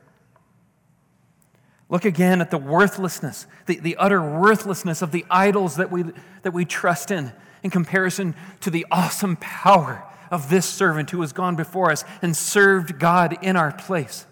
Look 1.93 2.07
again 2.07 2.41
at 2.41 2.51
the 2.51 2.57
worthlessness, 2.57 3.47
the, 3.67 3.79
the 3.79 3.97
utter 3.97 4.23
worthlessness 4.23 5.03
of 5.03 5.13
the 5.13 5.27
idols 5.31 5.77
that 5.77 5.93
we, 5.93 6.05
that 6.41 6.55
we 6.55 6.65
trust 6.65 7.11
in, 7.11 7.33
in 7.63 7.69
comparison 7.69 8.35
to 8.61 8.71
the 8.71 8.87
awesome 8.91 9.37
power 9.37 10.03
of 10.31 10.49
this 10.49 10.65
servant 10.65 11.11
who 11.11 11.21
has 11.21 11.35
gone 11.35 11.55
before 11.55 11.93
us 11.93 12.03
and 12.23 12.35
served 12.35 12.99
God 12.99 13.37
in 13.43 13.57
our 13.57 13.73
place. 13.73 14.25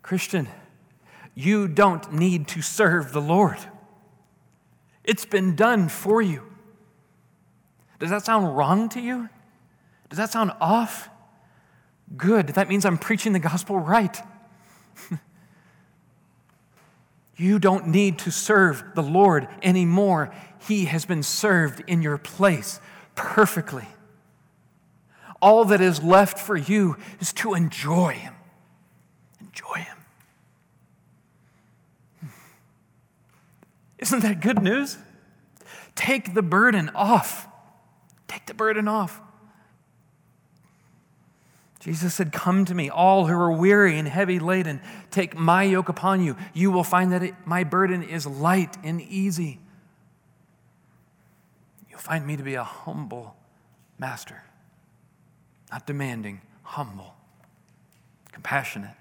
Christian, 0.00 0.46
you 1.34 1.66
don't 1.66 2.12
need 2.12 2.46
to 2.46 2.62
serve 2.62 3.12
the 3.12 3.20
Lord. 3.20 3.58
It's 5.02 5.26
been 5.26 5.56
done 5.56 5.88
for 5.88 6.22
you. 6.22 6.44
Does 7.98 8.10
that 8.10 8.24
sound 8.24 8.56
wrong 8.56 8.90
to 8.90 9.00
you? 9.00 9.28
Does 10.08 10.18
that 10.18 10.30
sound 10.30 10.52
off? 10.60 11.08
Good. 12.16 12.50
That 12.50 12.68
means 12.68 12.84
I'm 12.84 12.96
preaching 12.96 13.32
the 13.32 13.40
gospel 13.40 13.80
right. 13.80 14.22
you 17.36 17.58
don't 17.58 17.88
need 17.88 18.18
to 18.20 18.30
serve 18.30 18.84
the 18.94 19.02
Lord 19.02 19.48
anymore. 19.62 20.34
He 20.66 20.86
has 20.86 21.04
been 21.04 21.22
served 21.22 21.82
in 21.86 22.02
your 22.02 22.18
place 22.18 22.80
perfectly. 23.14 23.86
All 25.40 25.64
that 25.66 25.80
is 25.80 26.02
left 26.02 26.38
for 26.38 26.56
you 26.56 26.96
is 27.20 27.32
to 27.34 27.54
enjoy 27.54 28.12
Him. 28.12 28.34
Enjoy 29.40 29.80
Him. 29.80 29.96
Isn't 33.98 34.20
that 34.20 34.40
good 34.40 34.62
news? 34.62 34.98
Take 35.94 36.34
the 36.34 36.42
burden 36.42 36.90
off. 36.94 37.48
Take 38.28 38.46
the 38.46 38.54
burden 38.54 38.88
off. 38.88 39.20
Jesus 41.86 42.14
said, 42.14 42.32
Come 42.32 42.64
to 42.64 42.74
me, 42.74 42.90
all 42.90 43.28
who 43.28 43.32
are 43.32 43.52
weary 43.52 43.96
and 43.96 44.08
heavy 44.08 44.40
laden. 44.40 44.80
Take 45.12 45.36
my 45.36 45.62
yoke 45.62 45.88
upon 45.88 46.20
you. 46.20 46.36
You 46.52 46.72
will 46.72 46.82
find 46.82 47.12
that 47.12 47.22
it, 47.22 47.34
my 47.44 47.62
burden 47.62 48.02
is 48.02 48.26
light 48.26 48.76
and 48.82 49.00
easy. 49.00 49.60
You'll 51.88 52.00
find 52.00 52.26
me 52.26 52.36
to 52.36 52.42
be 52.42 52.54
a 52.54 52.64
humble 52.64 53.36
master, 54.00 54.42
not 55.70 55.86
demanding, 55.86 56.40
humble, 56.64 57.14
compassionate. 58.32 58.96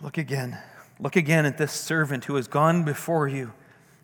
Look 0.00 0.16
again. 0.16 0.56
Look 0.98 1.16
again 1.16 1.44
at 1.44 1.58
this 1.58 1.72
servant 1.72 2.24
who 2.24 2.36
has 2.36 2.48
gone 2.48 2.82
before 2.82 3.28
you 3.28 3.52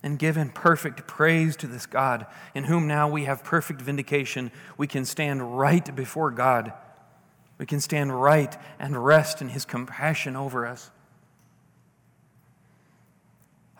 and 0.04 0.18
given 0.18 0.50
perfect 0.50 1.06
praise 1.06 1.56
to 1.56 1.66
this 1.66 1.86
God, 1.86 2.26
in 2.54 2.64
whom 2.64 2.86
now 2.86 3.08
we 3.08 3.24
have 3.24 3.42
perfect 3.42 3.80
vindication. 3.80 4.52
We 4.76 4.86
can 4.86 5.06
stand 5.06 5.58
right 5.58 5.96
before 5.96 6.30
God. 6.30 6.74
We 7.56 7.64
can 7.64 7.80
stand 7.80 8.20
right 8.20 8.54
and 8.78 9.02
rest 9.02 9.40
in 9.40 9.48
his 9.48 9.64
compassion 9.64 10.36
over 10.36 10.66
us. 10.66 10.90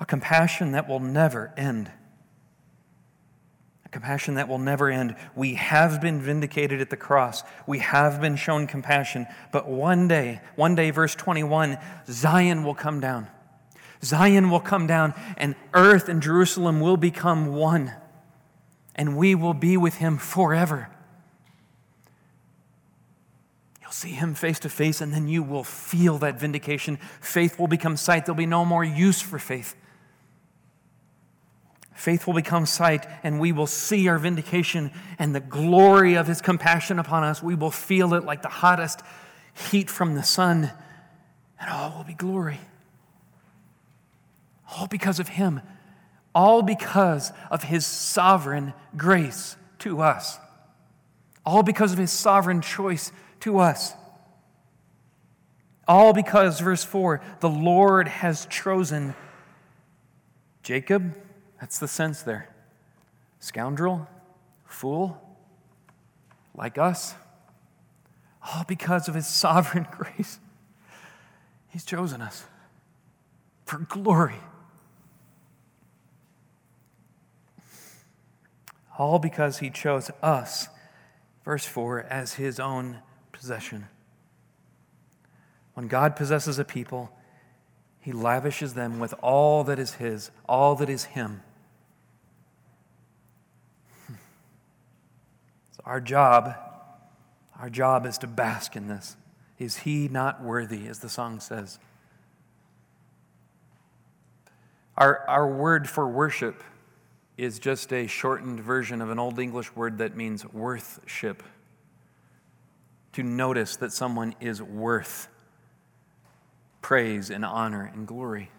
A 0.00 0.06
compassion 0.06 0.72
that 0.72 0.88
will 0.88 0.98
never 0.98 1.52
end. 1.58 1.90
A 3.84 3.90
compassion 3.90 4.36
that 4.36 4.48
will 4.48 4.58
never 4.58 4.88
end. 4.88 5.16
We 5.36 5.54
have 5.56 6.00
been 6.00 6.22
vindicated 6.22 6.80
at 6.80 6.88
the 6.88 6.96
cross. 6.96 7.42
We 7.66 7.80
have 7.80 8.22
been 8.22 8.36
shown 8.36 8.66
compassion. 8.66 9.26
But 9.52 9.68
one 9.68 10.08
day, 10.08 10.40
one 10.56 10.74
day, 10.74 10.90
verse 10.90 11.14
21, 11.14 11.76
Zion 12.08 12.64
will 12.64 12.74
come 12.74 13.00
down. 13.00 13.28
Zion 14.04 14.50
will 14.50 14.60
come 14.60 14.86
down, 14.86 15.14
and 15.36 15.54
earth 15.72 16.08
and 16.08 16.22
Jerusalem 16.22 16.80
will 16.80 16.96
become 16.96 17.54
one, 17.54 17.92
and 18.94 19.16
we 19.16 19.34
will 19.34 19.54
be 19.54 19.76
with 19.76 19.94
him 19.94 20.18
forever. 20.18 20.88
You'll 23.80 23.92
see 23.92 24.10
him 24.10 24.34
face 24.34 24.60
to 24.60 24.68
face, 24.68 25.00
and 25.00 25.12
then 25.12 25.28
you 25.28 25.42
will 25.42 25.64
feel 25.64 26.18
that 26.18 26.38
vindication. 26.38 26.98
Faith 27.20 27.58
will 27.58 27.68
become 27.68 27.96
sight. 27.96 28.26
There'll 28.26 28.36
be 28.36 28.46
no 28.46 28.64
more 28.64 28.84
use 28.84 29.20
for 29.20 29.38
faith. 29.38 29.74
Faith 31.94 32.26
will 32.26 32.34
become 32.34 32.66
sight, 32.66 33.06
and 33.22 33.40
we 33.40 33.52
will 33.52 33.66
see 33.66 34.08
our 34.08 34.18
vindication 34.18 34.90
and 35.18 35.34
the 35.34 35.40
glory 35.40 36.14
of 36.14 36.26
his 36.26 36.42
compassion 36.42 36.98
upon 36.98 37.24
us. 37.24 37.42
We 37.42 37.54
will 37.54 37.70
feel 37.70 38.14
it 38.14 38.24
like 38.24 38.42
the 38.42 38.48
hottest 38.48 39.00
heat 39.70 39.88
from 39.88 40.14
the 40.14 40.22
sun, 40.22 40.70
and 41.60 41.70
all 41.70 41.96
will 41.96 42.04
be 42.04 42.14
glory. 42.14 42.60
All 44.76 44.86
because 44.86 45.20
of 45.20 45.28
him, 45.28 45.60
all 46.34 46.62
because 46.62 47.32
of 47.50 47.64
his 47.64 47.86
sovereign 47.86 48.74
grace 48.96 49.56
to 49.80 50.00
us, 50.00 50.38
all 51.46 51.62
because 51.62 51.92
of 51.92 51.98
his 51.98 52.10
sovereign 52.10 52.60
choice 52.60 53.12
to 53.40 53.58
us. 53.58 53.94
All 55.86 56.14
because, 56.14 56.60
verse 56.60 56.82
4, 56.82 57.20
the 57.40 57.48
Lord 57.48 58.08
has 58.08 58.46
chosen 58.46 59.14
Jacob 60.62 61.14
that's 61.64 61.78
the 61.78 61.88
sense 61.88 62.20
there. 62.20 62.50
Scoundrel, 63.38 64.06
fool, 64.66 65.18
like 66.54 66.76
us, 66.76 67.14
all 68.42 68.64
because 68.64 69.08
of 69.08 69.14
his 69.14 69.26
sovereign 69.26 69.86
grace. 69.96 70.38
He's 71.68 71.86
chosen 71.86 72.20
us 72.20 72.44
for 73.64 73.78
glory. 73.78 74.36
All 78.98 79.18
because 79.18 79.58
he 79.58 79.70
chose 79.70 80.10
us, 80.22 80.68
verse 81.44 81.66
4, 81.66 82.02
as 82.02 82.34
his 82.34 82.60
own 82.60 83.00
possession. 83.32 83.88
When 85.74 85.88
God 85.88 86.14
possesses 86.14 86.58
a 86.58 86.64
people, 86.64 87.10
he 88.00 88.12
lavishes 88.12 88.74
them 88.74 89.00
with 89.00 89.14
all 89.20 89.64
that 89.64 89.78
is 89.78 89.94
his, 89.94 90.30
all 90.48 90.74
that 90.76 90.88
is 90.88 91.04
him. 91.04 91.42
So 95.72 95.82
Our 95.84 96.00
job, 96.00 96.54
our 97.58 97.68
job 97.68 98.06
is 98.06 98.18
to 98.18 98.26
bask 98.28 98.76
in 98.76 98.86
this. 98.86 99.16
Is 99.58 99.78
he 99.78 100.08
not 100.08 100.42
worthy, 100.42 100.86
as 100.86 101.00
the 101.00 101.08
song 101.08 101.40
says? 101.40 101.78
Our, 104.96 105.24
our 105.28 105.48
word 105.48 105.88
for 105.88 106.06
worship 106.06 106.62
is 107.36 107.58
just 107.58 107.92
a 107.92 108.06
shortened 108.06 108.60
version 108.60 109.00
of 109.00 109.10
an 109.10 109.18
Old 109.18 109.38
English 109.38 109.74
word 109.74 109.98
that 109.98 110.16
means 110.16 110.44
worthship. 110.46 111.42
To 113.12 113.22
notice 113.22 113.76
that 113.76 113.92
someone 113.92 114.34
is 114.40 114.60
worth 114.62 115.28
praise 116.82 117.30
and 117.30 117.44
honor 117.44 117.90
and 117.94 118.06
glory. 118.06 118.50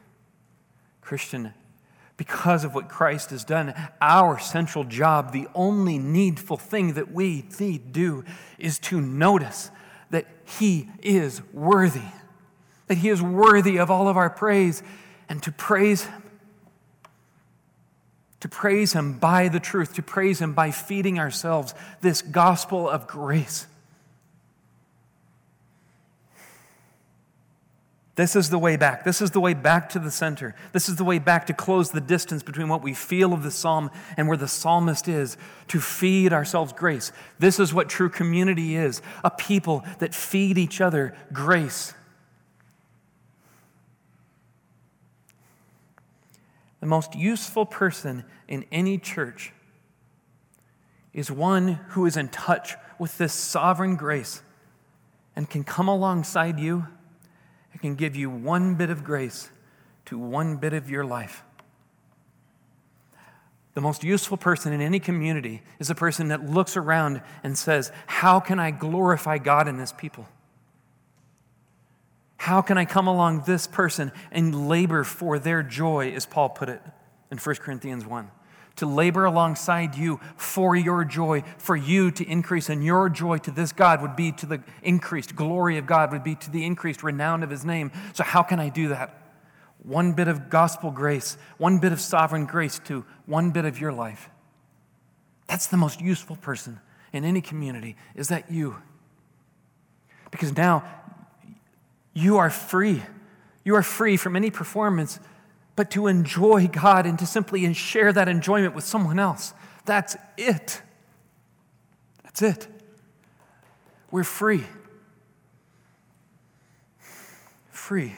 Christian, 1.01 1.53
because 2.17 2.63
of 2.63 2.73
what 2.73 2.89
Christ 2.89 3.29
has 3.29 3.43
done, 3.43 3.73
our 4.01 4.39
central 4.39 4.83
job, 4.83 5.31
the 5.31 5.47
only 5.53 5.99
needful 5.99 6.57
thing 6.57 6.93
that 6.93 7.11
we 7.11 7.45
need 7.59 7.91
do, 7.91 8.23
is 8.57 8.79
to 8.79 8.99
notice 8.99 9.69
that 10.09 10.25
He 10.59 10.89
is 11.03 11.41
worthy, 11.53 12.09
that 12.87 12.97
He 12.97 13.09
is 13.09 13.21
worthy 13.21 13.77
of 13.77 13.91
all 13.91 14.07
of 14.07 14.17
our 14.17 14.29
praise, 14.29 14.81
and 15.29 15.43
to 15.43 15.51
praise 15.51 16.05
Him. 16.05 16.23
To 18.39 18.49
praise 18.49 18.93
Him 18.93 19.17
by 19.17 19.47
the 19.47 19.59
truth, 19.59 19.93
to 19.95 20.01
praise 20.01 20.39
Him 20.39 20.53
by 20.53 20.71
feeding 20.71 21.19
ourselves 21.19 21.73
this 22.01 22.21
gospel 22.21 22.89
of 22.89 23.07
grace. 23.07 23.67
This 28.15 28.37
is 28.37 28.49
the 28.49 28.57
way 28.57 28.77
back. 28.77 29.03
This 29.03 29.21
is 29.21 29.31
the 29.31 29.41
way 29.41 29.53
back 29.53 29.89
to 29.89 29.99
the 29.99 30.09
center. 30.09 30.55
This 30.71 30.87
is 30.87 30.95
the 30.95 31.03
way 31.03 31.19
back 31.19 31.47
to 31.47 31.53
close 31.53 31.91
the 31.91 31.99
distance 31.99 32.43
between 32.43 32.69
what 32.69 32.81
we 32.81 32.93
feel 32.93 33.33
of 33.33 33.43
the 33.43 33.51
psalm 33.51 33.91
and 34.15 34.29
where 34.29 34.37
the 34.37 34.47
psalmist 34.47 35.09
is, 35.09 35.35
to 35.67 35.81
feed 35.81 36.31
ourselves 36.31 36.71
grace. 36.71 37.11
This 37.39 37.59
is 37.59 37.73
what 37.73 37.89
true 37.89 38.09
community 38.09 38.77
is 38.77 39.01
a 39.23 39.29
people 39.29 39.83
that 39.99 40.15
feed 40.15 40.57
each 40.57 40.79
other 40.79 41.13
grace. 41.33 41.93
The 46.85 46.89
most 46.89 47.15
useful 47.15 47.65
person 47.65 48.25
in 48.47 48.63
any 48.71 48.99
church 48.99 49.51
is 51.13 51.31
one 51.31 51.79
who 51.87 52.05
is 52.05 52.15
in 52.15 52.29
touch 52.29 52.75
with 52.99 53.17
this 53.17 53.33
sovereign 53.33 53.95
grace 53.95 54.43
and 55.35 55.49
can 55.49 55.63
come 55.63 55.87
alongside 55.87 56.59
you 56.59 56.85
and 57.71 57.81
can 57.81 57.95
give 57.95 58.15
you 58.15 58.29
one 58.29 58.75
bit 58.75 58.91
of 58.91 59.03
grace 59.03 59.49
to 60.05 60.19
one 60.19 60.57
bit 60.57 60.73
of 60.73 60.87
your 60.87 61.03
life. 61.03 61.41
The 63.73 63.81
most 63.81 64.03
useful 64.03 64.37
person 64.37 64.71
in 64.71 64.79
any 64.79 64.99
community 64.99 65.63
is 65.79 65.89
a 65.89 65.95
person 65.95 66.27
that 66.27 66.47
looks 66.47 66.77
around 66.77 67.23
and 67.43 67.57
says, 67.57 67.91
How 68.05 68.39
can 68.39 68.59
I 68.59 68.69
glorify 68.69 69.39
God 69.39 69.67
in 69.67 69.77
this 69.77 69.91
people? 69.91 70.27
How 72.45 72.61
can 72.61 72.77
I 72.77 72.85
come 72.85 73.07
along 73.07 73.45
this 73.47 73.65
person 73.65 74.11
and 74.31 74.69
labor 74.69 75.03
for 75.03 75.39
their 75.39 75.63
joy, 75.63 76.11
as 76.11 76.27
Paul 76.27 76.49
put 76.49 76.69
it 76.69 76.79
in 77.31 77.39
1 77.39 77.55
Corinthians 77.55 78.05
1? 78.05 78.29
To 78.75 78.85
labor 78.85 79.25
alongside 79.25 79.95
you 79.95 80.19
for 80.37 80.75
your 80.75 81.03
joy, 81.05 81.41
for 81.57 81.75
you 81.75 82.11
to 82.11 82.23
increase, 82.23 82.69
and 82.69 82.83
your 82.85 83.09
joy 83.09 83.39
to 83.39 83.49
this 83.49 83.71
God 83.71 83.99
would 84.03 84.15
be 84.15 84.31
to 84.33 84.45
the 84.45 84.61
increased 84.83 85.35
glory 85.35 85.79
of 85.79 85.87
God, 85.87 86.11
would 86.11 86.23
be 86.23 86.35
to 86.35 86.51
the 86.51 86.63
increased 86.63 87.01
renown 87.01 87.41
of 87.41 87.49
his 87.49 87.65
name. 87.65 87.91
So, 88.13 88.23
how 88.23 88.43
can 88.43 88.59
I 88.59 88.69
do 88.69 88.89
that? 88.89 89.19
One 89.81 90.13
bit 90.13 90.27
of 90.27 90.51
gospel 90.51 90.91
grace, 90.91 91.39
one 91.57 91.79
bit 91.79 91.93
of 91.93 91.99
sovereign 91.99 92.45
grace 92.45 92.77
to 92.85 93.05
one 93.25 93.49
bit 93.49 93.65
of 93.65 93.81
your 93.81 93.91
life. 93.91 94.29
That's 95.47 95.65
the 95.65 95.77
most 95.77 95.99
useful 95.99 96.35
person 96.35 96.79
in 97.11 97.25
any 97.25 97.41
community. 97.41 97.95
Is 98.13 98.27
that 98.27 98.51
you? 98.51 98.75
Because 100.29 100.55
now 100.55 100.83
you 102.15 102.37
are 102.37 102.49
free. 102.49 103.03
You 103.63 103.75
are 103.75 103.83
free 103.83 104.17
from 104.17 104.35
any 104.35 104.49
performance, 104.49 105.19
but 105.75 105.91
to 105.91 106.07
enjoy 106.07 106.67
God 106.67 107.05
and 107.05 107.19
to 107.19 107.27
simply 107.27 107.71
share 107.73 108.11
that 108.13 108.27
enjoyment 108.27 108.73
with 108.73 108.85
someone 108.85 109.19
else. 109.19 109.53
That's 109.83 110.15
it. 110.37 110.81
That's 112.23 112.41
it. 112.41 112.67
We're 114.09 114.23
free. 114.23 114.63
Free. 117.69 118.15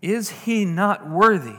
Is 0.00 0.30
he 0.30 0.64
not 0.64 1.08
worthy 1.08 1.56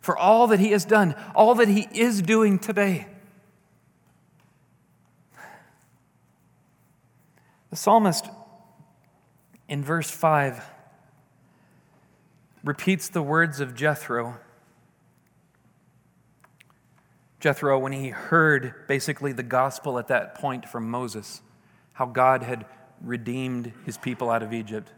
for 0.00 0.16
all 0.16 0.46
that 0.46 0.60
he 0.60 0.70
has 0.70 0.84
done, 0.84 1.16
all 1.34 1.56
that 1.56 1.68
he 1.68 1.88
is 1.92 2.22
doing 2.22 2.58
today? 2.58 3.08
The 7.76 7.82
psalmist 7.82 8.24
in 9.68 9.84
verse 9.84 10.10
5 10.10 10.64
repeats 12.64 13.10
the 13.10 13.20
words 13.20 13.60
of 13.60 13.74
Jethro. 13.74 14.38
Jethro, 17.38 17.78
when 17.78 17.92
he 17.92 18.08
heard 18.08 18.86
basically 18.88 19.32
the 19.32 19.42
gospel 19.42 19.98
at 19.98 20.08
that 20.08 20.36
point 20.36 20.66
from 20.66 20.90
Moses, 20.90 21.42
how 21.92 22.06
God 22.06 22.42
had 22.42 22.64
redeemed 23.02 23.74
his 23.84 23.98
people 23.98 24.30
out 24.30 24.42
of 24.42 24.54
Egypt. 24.54 24.90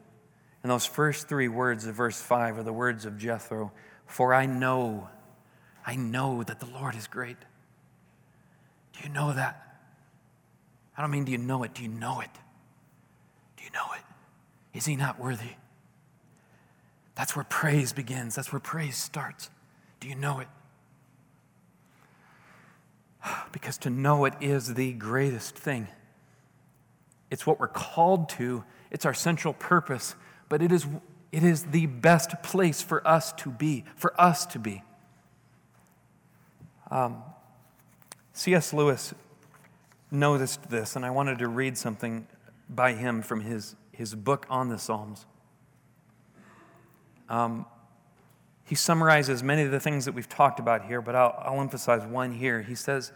And 0.62 0.70
those 0.70 0.86
first 0.86 1.28
three 1.28 1.48
words 1.48 1.84
of 1.84 1.96
verse 1.96 2.22
5 2.22 2.58
are 2.58 2.62
the 2.62 2.72
words 2.72 3.04
of 3.04 3.18
Jethro 3.18 3.72
For 4.06 4.32
I 4.32 4.46
know, 4.46 5.08
I 5.84 5.96
know 5.96 6.44
that 6.44 6.60
the 6.60 6.66
Lord 6.66 6.94
is 6.94 7.08
great. 7.08 7.38
Do 8.92 9.00
you 9.02 9.08
know 9.08 9.32
that? 9.32 9.80
I 10.96 11.00
don't 11.00 11.10
mean, 11.10 11.24
do 11.24 11.32
you 11.32 11.38
know 11.38 11.64
it? 11.64 11.74
Do 11.74 11.82
you 11.82 11.88
know 11.88 12.20
it? 12.20 12.30
You 13.68 13.74
know 13.74 13.92
it? 13.94 14.76
Is 14.76 14.86
he 14.86 14.96
not 14.96 15.20
worthy? 15.20 15.56
That's 17.14 17.36
where 17.36 17.44
praise 17.44 17.92
begins. 17.92 18.34
That's 18.34 18.50
where 18.50 18.60
praise 18.60 18.96
starts. 18.96 19.50
Do 20.00 20.08
you 20.08 20.14
know 20.14 20.40
it? 20.40 20.48
Because 23.52 23.76
to 23.78 23.90
know 23.90 24.24
it 24.24 24.34
is 24.40 24.74
the 24.74 24.92
greatest 24.92 25.54
thing. 25.54 25.88
It's 27.30 27.46
what 27.46 27.60
we're 27.60 27.68
called 27.68 28.30
to, 28.30 28.64
it's 28.90 29.04
our 29.04 29.12
central 29.12 29.52
purpose, 29.52 30.14
but 30.48 30.62
it 30.62 30.72
is, 30.72 30.86
it 31.30 31.42
is 31.42 31.64
the 31.64 31.86
best 31.86 32.42
place 32.42 32.80
for 32.80 33.06
us 33.06 33.32
to 33.34 33.50
be, 33.50 33.84
for 33.96 34.18
us 34.18 34.46
to 34.46 34.58
be. 34.58 34.82
Um, 36.90 37.22
C.S. 38.32 38.72
Lewis 38.72 39.12
noticed 40.10 40.70
this, 40.70 40.96
and 40.96 41.04
I 41.04 41.10
wanted 41.10 41.40
to 41.40 41.48
read 41.48 41.76
something 41.76 42.26
by 42.68 42.92
him 42.92 43.22
from 43.22 43.40
his, 43.40 43.76
his 43.92 44.14
book 44.14 44.46
on 44.48 44.68
the 44.68 44.78
Psalms. 44.78 45.26
Um, 47.28 47.66
he 48.64 48.74
summarizes 48.74 49.42
many 49.42 49.62
of 49.62 49.70
the 49.70 49.80
things 49.80 50.04
that 50.04 50.12
we've 50.12 50.28
talked 50.28 50.60
about 50.60 50.84
here, 50.84 51.00
but 51.00 51.14
I'll, 51.14 51.34
I'll 51.42 51.60
emphasize 51.60 52.04
one 52.04 52.32
here. 52.32 52.62
He 52.62 52.74
says, 52.74 53.12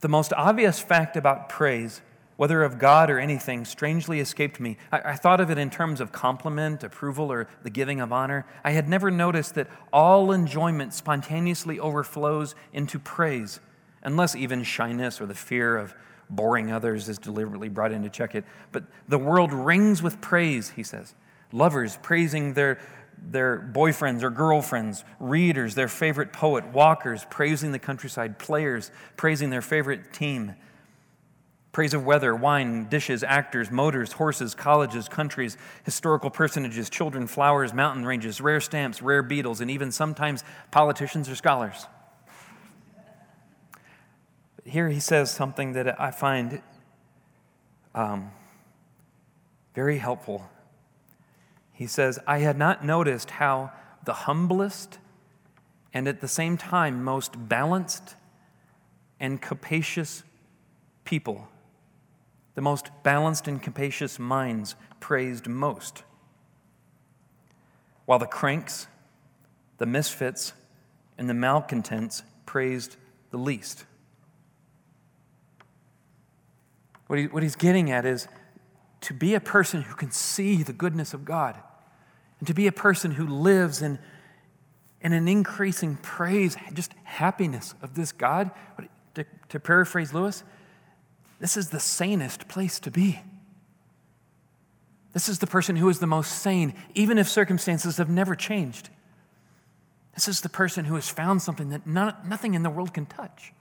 The 0.00 0.08
most 0.08 0.32
obvious 0.32 0.78
fact 0.78 1.16
about 1.16 1.48
praise, 1.48 2.02
whether 2.36 2.62
of 2.62 2.78
God 2.78 3.10
or 3.10 3.18
anything, 3.18 3.64
strangely 3.64 4.20
escaped 4.20 4.60
me. 4.60 4.76
I, 4.92 5.00
I 5.00 5.16
thought 5.16 5.40
of 5.40 5.50
it 5.50 5.58
in 5.58 5.70
terms 5.70 6.00
of 6.00 6.12
compliment, 6.12 6.84
approval, 6.84 7.32
or 7.32 7.48
the 7.64 7.70
giving 7.70 8.00
of 8.00 8.12
honor. 8.12 8.46
I 8.62 8.70
had 8.70 8.88
never 8.88 9.10
noticed 9.10 9.56
that 9.56 9.68
all 9.92 10.30
enjoyment 10.30 10.94
spontaneously 10.94 11.80
overflows 11.80 12.54
into 12.72 13.00
praise, 13.00 13.58
unless 14.04 14.36
even 14.36 14.62
shyness 14.62 15.20
or 15.20 15.26
the 15.26 15.34
fear 15.34 15.76
of 15.76 15.94
boring 16.30 16.72
others 16.72 17.08
is 17.08 17.18
deliberately 17.18 17.68
brought 17.68 17.92
in 17.92 18.02
to 18.02 18.08
check 18.08 18.34
it. 18.34 18.44
But 18.72 18.84
the 19.08 19.18
world 19.18 19.52
rings 19.52 20.02
with 20.02 20.20
praise, 20.20 20.70
he 20.70 20.82
says. 20.82 21.14
Lovers 21.52 21.98
praising 22.02 22.54
their, 22.54 22.78
their 23.18 23.60
boyfriends 23.60 24.22
or 24.22 24.30
girlfriends, 24.30 25.04
readers, 25.18 25.74
their 25.74 25.88
favorite 25.88 26.32
poet, 26.32 26.66
walkers 26.68 27.26
praising 27.28 27.72
the 27.72 27.78
countryside, 27.78 28.38
players 28.38 28.90
praising 29.16 29.50
their 29.50 29.62
favorite 29.62 30.12
team. 30.12 30.54
Praise 31.72 31.94
of 31.94 32.04
weather, 32.04 32.34
wine, 32.34 32.88
dishes, 32.88 33.22
actors, 33.22 33.70
motors, 33.70 34.12
horses, 34.12 34.54
colleges, 34.54 35.08
countries, 35.08 35.56
historical 35.84 36.28
personages, 36.28 36.90
children, 36.90 37.28
flowers, 37.28 37.72
mountain 37.72 38.04
ranges, 38.04 38.40
rare 38.40 38.60
stamps, 38.60 39.02
rare 39.02 39.22
beetles, 39.22 39.60
and 39.60 39.70
even 39.70 39.92
sometimes 39.92 40.42
politicians 40.70 41.28
or 41.28 41.36
scholars 41.36 41.86
here 44.70 44.88
he 44.88 45.00
says 45.00 45.30
something 45.30 45.72
that 45.72 46.00
I 46.00 46.10
find 46.10 46.62
um, 47.94 48.30
very 49.74 49.98
helpful. 49.98 50.48
He 51.72 51.86
says, 51.86 52.18
I 52.26 52.38
had 52.38 52.56
not 52.56 52.84
noticed 52.84 53.30
how 53.30 53.72
the 54.04 54.12
humblest 54.12 54.98
and 55.92 56.06
at 56.06 56.20
the 56.20 56.28
same 56.28 56.56
time 56.56 57.02
most 57.02 57.48
balanced 57.48 58.14
and 59.18 59.40
capacious 59.40 60.22
people, 61.04 61.48
the 62.54 62.60
most 62.60 62.90
balanced 63.02 63.48
and 63.48 63.62
capacious 63.62 64.18
minds, 64.18 64.76
praised 65.00 65.48
most, 65.48 66.04
while 68.06 68.18
the 68.18 68.26
cranks, 68.26 68.86
the 69.78 69.86
misfits, 69.86 70.52
and 71.18 71.28
the 71.28 71.34
malcontents 71.34 72.22
praised 72.46 72.96
the 73.30 73.36
least. 73.36 73.84
What, 77.10 77.18
he, 77.18 77.26
what 77.26 77.42
he's 77.42 77.56
getting 77.56 77.90
at 77.90 78.06
is 78.06 78.28
to 79.00 79.12
be 79.12 79.34
a 79.34 79.40
person 79.40 79.82
who 79.82 79.96
can 79.96 80.12
see 80.12 80.62
the 80.62 80.72
goodness 80.72 81.12
of 81.12 81.24
God 81.24 81.56
and 82.38 82.46
to 82.46 82.54
be 82.54 82.68
a 82.68 82.72
person 82.72 83.10
who 83.10 83.26
lives 83.26 83.82
in, 83.82 83.98
in 85.00 85.12
an 85.12 85.26
increasing 85.26 85.96
praise, 85.96 86.56
just 86.72 86.94
happiness 87.02 87.74
of 87.82 87.96
this 87.96 88.12
God. 88.12 88.52
To, 89.16 89.24
to 89.48 89.58
paraphrase 89.58 90.14
Lewis, 90.14 90.44
this 91.40 91.56
is 91.56 91.70
the 91.70 91.80
sanest 91.80 92.46
place 92.46 92.78
to 92.78 92.92
be. 92.92 93.18
This 95.12 95.28
is 95.28 95.40
the 95.40 95.48
person 95.48 95.74
who 95.74 95.88
is 95.88 95.98
the 95.98 96.06
most 96.06 96.30
sane, 96.30 96.74
even 96.94 97.18
if 97.18 97.28
circumstances 97.28 97.96
have 97.96 98.08
never 98.08 98.36
changed. 98.36 98.88
This 100.14 100.28
is 100.28 100.42
the 100.42 100.48
person 100.48 100.84
who 100.84 100.94
has 100.94 101.08
found 101.08 101.42
something 101.42 101.70
that 101.70 101.88
none, 101.88 102.14
nothing 102.24 102.54
in 102.54 102.62
the 102.62 102.70
world 102.70 102.94
can 102.94 103.06
touch. 103.06 103.52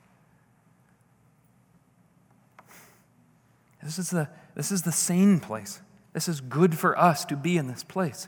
This 3.83 3.97
is, 3.97 4.09
the, 4.09 4.27
this 4.55 4.71
is 4.71 4.81
the 4.81 4.91
sane 4.91 5.39
place. 5.39 5.81
This 6.13 6.27
is 6.27 6.41
good 6.41 6.77
for 6.77 6.97
us 6.97 7.23
to 7.25 7.35
be 7.35 7.57
in 7.57 7.67
this 7.67 7.83
place. 7.83 8.27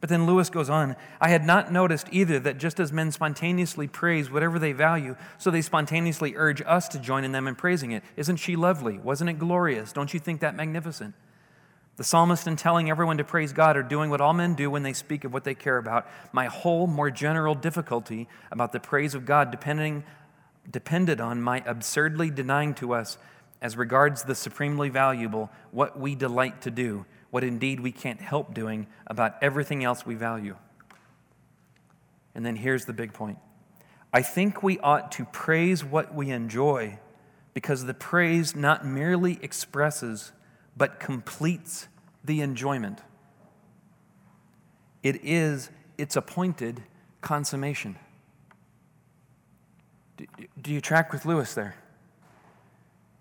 But 0.00 0.10
then 0.10 0.26
Lewis 0.26 0.50
goes 0.50 0.68
on 0.68 0.96
I 1.18 1.30
had 1.30 1.46
not 1.46 1.72
noticed 1.72 2.08
either 2.12 2.38
that 2.40 2.58
just 2.58 2.78
as 2.78 2.92
men 2.92 3.10
spontaneously 3.10 3.88
praise 3.88 4.30
whatever 4.30 4.58
they 4.58 4.72
value, 4.72 5.16
so 5.38 5.50
they 5.50 5.62
spontaneously 5.62 6.34
urge 6.36 6.60
us 6.66 6.88
to 6.88 6.98
join 6.98 7.24
in 7.24 7.32
them 7.32 7.48
in 7.48 7.54
praising 7.54 7.92
it. 7.92 8.04
Isn't 8.14 8.36
she 8.36 8.56
lovely? 8.56 8.98
Wasn't 8.98 9.30
it 9.30 9.38
glorious? 9.38 9.92
Don't 9.92 10.12
you 10.12 10.20
think 10.20 10.40
that 10.40 10.54
magnificent? 10.54 11.14
The 11.96 12.04
psalmist, 12.04 12.46
in 12.46 12.56
telling 12.56 12.90
everyone 12.90 13.18
to 13.18 13.24
praise 13.24 13.52
God, 13.52 13.78
are 13.78 13.82
doing 13.82 14.10
what 14.10 14.20
all 14.20 14.34
men 14.34 14.54
do 14.54 14.68
when 14.68 14.82
they 14.82 14.92
speak 14.92 15.24
of 15.24 15.32
what 15.32 15.44
they 15.44 15.54
care 15.54 15.78
about. 15.78 16.06
My 16.32 16.46
whole 16.46 16.86
more 16.86 17.10
general 17.10 17.54
difficulty 17.54 18.28
about 18.50 18.72
the 18.72 18.80
praise 18.80 19.14
of 19.14 19.24
God 19.24 19.50
depending, 19.50 20.04
depended 20.70 21.20
on 21.20 21.40
my 21.40 21.62
absurdly 21.64 22.30
denying 22.30 22.74
to 22.74 22.92
us, 22.92 23.16
as 23.60 23.76
regards 23.76 24.24
the 24.24 24.34
supremely 24.34 24.88
valuable, 24.88 25.50
what 25.70 25.98
we 25.98 26.14
delight 26.14 26.60
to 26.62 26.70
do 26.70 27.06
what 27.34 27.42
indeed 27.42 27.80
we 27.80 27.90
can't 27.90 28.20
help 28.20 28.54
doing 28.54 28.86
about 29.08 29.34
everything 29.42 29.82
else 29.82 30.06
we 30.06 30.14
value. 30.14 30.54
And 32.32 32.46
then 32.46 32.54
here's 32.54 32.84
the 32.84 32.92
big 32.92 33.12
point 33.12 33.38
I 34.12 34.22
think 34.22 34.62
we 34.62 34.78
ought 34.78 35.10
to 35.10 35.24
praise 35.24 35.82
what 35.82 36.14
we 36.14 36.30
enjoy 36.30 37.00
because 37.52 37.86
the 37.86 37.92
praise 37.92 38.54
not 38.54 38.86
merely 38.86 39.40
expresses, 39.42 40.30
but 40.76 41.00
completes 41.00 41.88
the 42.24 42.40
enjoyment. 42.40 43.00
It 45.02 45.24
is 45.24 45.70
its 45.98 46.14
appointed 46.14 46.84
consummation. 47.20 47.96
Do 50.62 50.72
you 50.72 50.80
track 50.80 51.12
with 51.12 51.26
Lewis 51.26 51.52
there? 51.54 51.74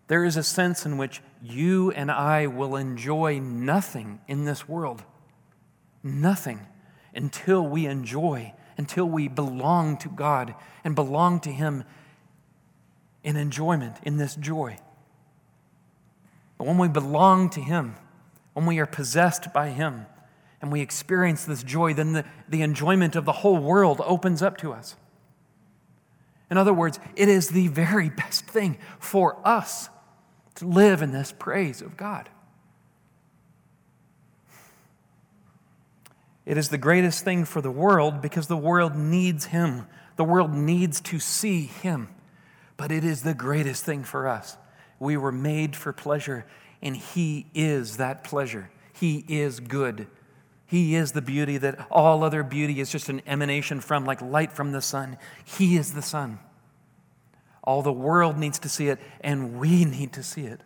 There 0.07 0.25
is 0.25 0.37
a 0.37 0.43
sense 0.43 0.85
in 0.85 0.97
which 0.97 1.21
you 1.41 1.91
and 1.91 2.11
I 2.11 2.47
will 2.47 2.75
enjoy 2.75 3.39
nothing 3.39 4.19
in 4.27 4.45
this 4.45 4.67
world. 4.67 5.03
Nothing 6.03 6.59
until 7.15 7.65
we 7.65 7.85
enjoy, 7.85 8.53
until 8.77 9.05
we 9.05 9.27
belong 9.27 9.97
to 9.97 10.09
God 10.09 10.55
and 10.83 10.95
belong 10.95 11.39
to 11.41 11.51
Him 11.51 11.83
in 13.23 13.37
enjoyment, 13.37 13.97
in 14.03 14.17
this 14.17 14.35
joy. 14.35 14.77
But 16.57 16.67
when 16.67 16.77
we 16.77 16.89
belong 16.89 17.49
to 17.51 17.61
Him, 17.61 17.95
when 18.53 18.65
we 18.65 18.79
are 18.79 18.85
possessed 18.85 19.53
by 19.53 19.69
Him, 19.69 20.05
and 20.61 20.71
we 20.71 20.79
experience 20.79 21.43
this 21.43 21.61
joy, 21.61 21.93
then 21.93 22.13
the, 22.13 22.25
the 22.47 22.61
enjoyment 22.61 23.17
of 23.17 23.25
the 23.25 23.33
whole 23.33 23.57
world 23.57 24.01
opens 24.05 24.41
up 24.41 24.55
to 24.57 24.71
us. 24.71 24.95
In 26.49 26.57
other 26.57 26.73
words, 26.73 26.99
it 27.17 27.27
is 27.27 27.49
the 27.49 27.67
very 27.67 28.09
best 28.09 28.45
thing 28.45 28.77
for 28.97 29.45
us 29.45 29.89
to 30.55 30.65
live 30.65 31.01
in 31.01 31.11
this 31.11 31.31
praise 31.31 31.81
of 31.81 31.97
God. 31.97 32.29
It 36.45 36.57
is 36.57 36.69
the 36.69 36.77
greatest 36.77 37.23
thing 37.23 37.45
for 37.45 37.61
the 37.61 37.71
world 37.71 38.21
because 38.21 38.47
the 38.47 38.57
world 38.57 38.95
needs 38.95 39.45
Him. 39.45 39.87
The 40.17 40.23
world 40.23 40.53
needs 40.53 40.99
to 41.01 41.19
see 41.19 41.65
Him. 41.65 42.09
But 42.75 42.91
it 42.91 43.03
is 43.03 43.23
the 43.23 43.33
greatest 43.33 43.85
thing 43.85 44.03
for 44.03 44.27
us. 44.27 44.57
We 44.99 45.15
were 45.15 45.31
made 45.31 45.75
for 45.75 45.93
pleasure, 45.93 46.45
and 46.81 46.97
He 46.97 47.47
is 47.53 47.97
that 47.97 48.23
pleasure. 48.23 48.69
He 48.91 49.23
is 49.27 49.59
good. 49.59 50.07
He 50.65 50.95
is 50.95 51.11
the 51.11 51.21
beauty 51.21 51.57
that 51.57 51.87
all 51.89 52.23
other 52.23 52.43
beauty 52.43 52.79
is 52.79 52.91
just 52.91 53.09
an 53.09 53.21
emanation 53.25 53.79
from, 53.79 54.05
like 54.05 54.21
light 54.21 54.51
from 54.51 54.71
the 54.71 54.81
sun. 54.81 55.17
He 55.45 55.77
is 55.77 55.93
the 55.93 56.01
sun. 56.01 56.39
All 57.63 57.81
the 57.81 57.93
world 57.93 58.37
needs 58.37 58.59
to 58.59 58.69
see 58.69 58.89
it, 58.89 58.99
and 59.21 59.57
we 59.59 59.85
need 59.85 60.13
to 60.13 60.23
see 60.23 60.45
it. 60.45 60.61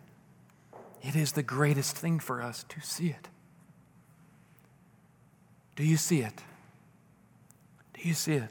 It 1.02 1.14
is 1.14 1.32
the 1.32 1.42
greatest 1.42 1.96
thing 1.96 2.18
for 2.18 2.42
us 2.42 2.64
to 2.70 2.80
see 2.80 3.08
it. 3.08 3.28
Do 5.76 5.84
you 5.84 5.96
see 5.96 6.22
it? 6.22 6.42
Do 7.94 8.00
you 8.08 8.14
see 8.14 8.34
it? 8.34 8.50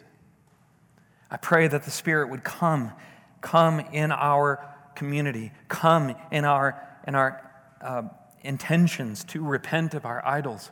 I 1.30 1.36
pray 1.36 1.68
that 1.68 1.84
the 1.84 1.92
Spirit 1.92 2.30
would 2.30 2.46
come, 2.46 2.94
come 3.42 3.82
in 3.92 4.14
our 4.14 4.66
community, 4.96 5.52
come 5.68 6.16
in 6.32 6.46
our, 6.46 6.82
in 7.06 7.16
our 7.16 7.52
uh, 7.82 8.04
intentions 8.44 9.26
to 9.26 9.46
repent 9.46 9.94
of 9.94 10.06
our 10.06 10.26
idols. 10.26 10.72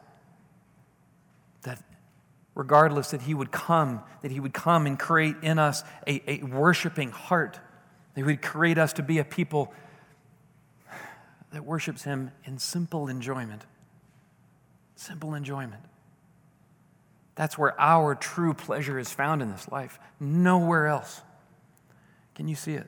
Regardless, 2.55 3.11
that 3.11 3.21
He 3.21 3.33
would 3.33 3.51
come, 3.51 4.01
that 4.21 4.31
He 4.31 4.39
would 4.39 4.53
come 4.53 4.87
and 4.87 4.97
create 4.97 5.35
in 5.43 5.59
us 5.59 5.83
a, 6.07 6.23
a 6.27 6.43
worshiping 6.43 7.11
heart 7.11 7.59
that 8.15 8.21
he 8.21 8.23
would 8.23 8.41
create 8.41 8.77
us 8.77 8.93
to 8.93 9.03
be 9.03 9.19
a 9.19 9.25
people 9.25 9.71
that 11.51 11.63
worships 11.63 12.03
Him 12.03 12.31
in 12.45 12.57
simple 12.57 13.07
enjoyment. 13.07 13.63
Simple 14.95 15.33
enjoyment. 15.35 15.83
That's 17.35 17.57
where 17.57 17.79
our 17.79 18.15
true 18.15 18.53
pleasure 18.53 18.97
is 18.97 19.11
found 19.11 19.41
in 19.41 19.51
this 19.51 19.69
life, 19.69 19.99
nowhere 20.19 20.87
else. 20.87 21.21
Can 22.33 22.47
you 22.47 22.55
see 22.55 22.73
it? 22.73 22.87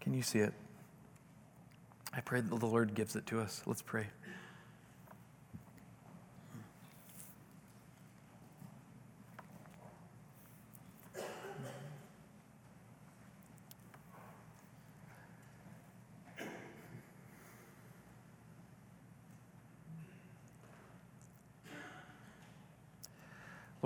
Can 0.00 0.14
you 0.14 0.22
see 0.22 0.38
it? 0.38 0.54
I 2.12 2.20
pray 2.20 2.40
that 2.40 2.60
the 2.60 2.66
Lord 2.66 2.94
gives 2.94 3.16
it 3.16 3.26
to 3.26 3.40
us. 3.40 3.62
Let's 3.66 3.82
pray. 3.82 4.06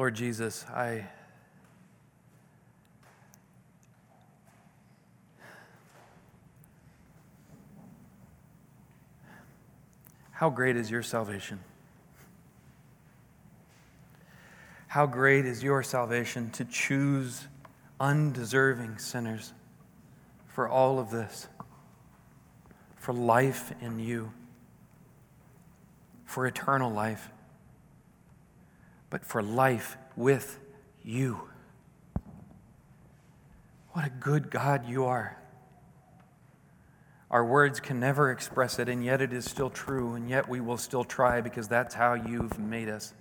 Lord 0.01 0.15
Jesus, 0.15 0.65
I 0.71 1.05
How 10.31 10.49
great 10.49 10.77
is 10.77 10.91
your 10.91 11.03
salvation? 11.03 11.61
How 14.87 15.05
great 15.05 15.45
is 15.45 15.63
your 15.63 15.83
salvation 15.83 16.49
to 16.53 16.65
choose 16.65 17.47
undeserving 18.01 18.97
sinners 18.97 19.53
for 20.49 20.67
all 20.67 20.99
of 20.99 21.11
this, 21.11 21.47
for 22.97 23.13
life 23.13 23.75
in 23.83 23.99
you, 23.99 24.33
for 26.25 26.47
eternal 26.47 26.91
life 26.91 27.29
but 29.11 29.25
for 29.25 29.43
life 29.43 29.99
with 30.17 30.61
you. 31.05 31.41
What 33.93 34.07
a 34.07 34.11
good 34.11 34.51
God 34.51 34.89
you 34.89 35.05
are. 35.05 35.37
Our 37.31 37.45
words 37.45 37.81
can 37.81 38.01
never 38.01 38.31
express 38.31 38.79
it, 38.79 38.89
and 38.89 39.05
yet 39.05 39.21
it 39.21 39.33
is 39.33 39.45
still 39.45 39.71
true, 39.71 40.15
and 40.15 40.29
yet 40.29 40.49
we 40.49 40.61
will 40.61 40.79
still 40.79 41.05
try 41.05 41.41
because 41.41 41.69
that's 41.69 41.95
how 41.95 42.15
you've 42.15 42.59
made 42.59 42.89
us. 42.89 43.13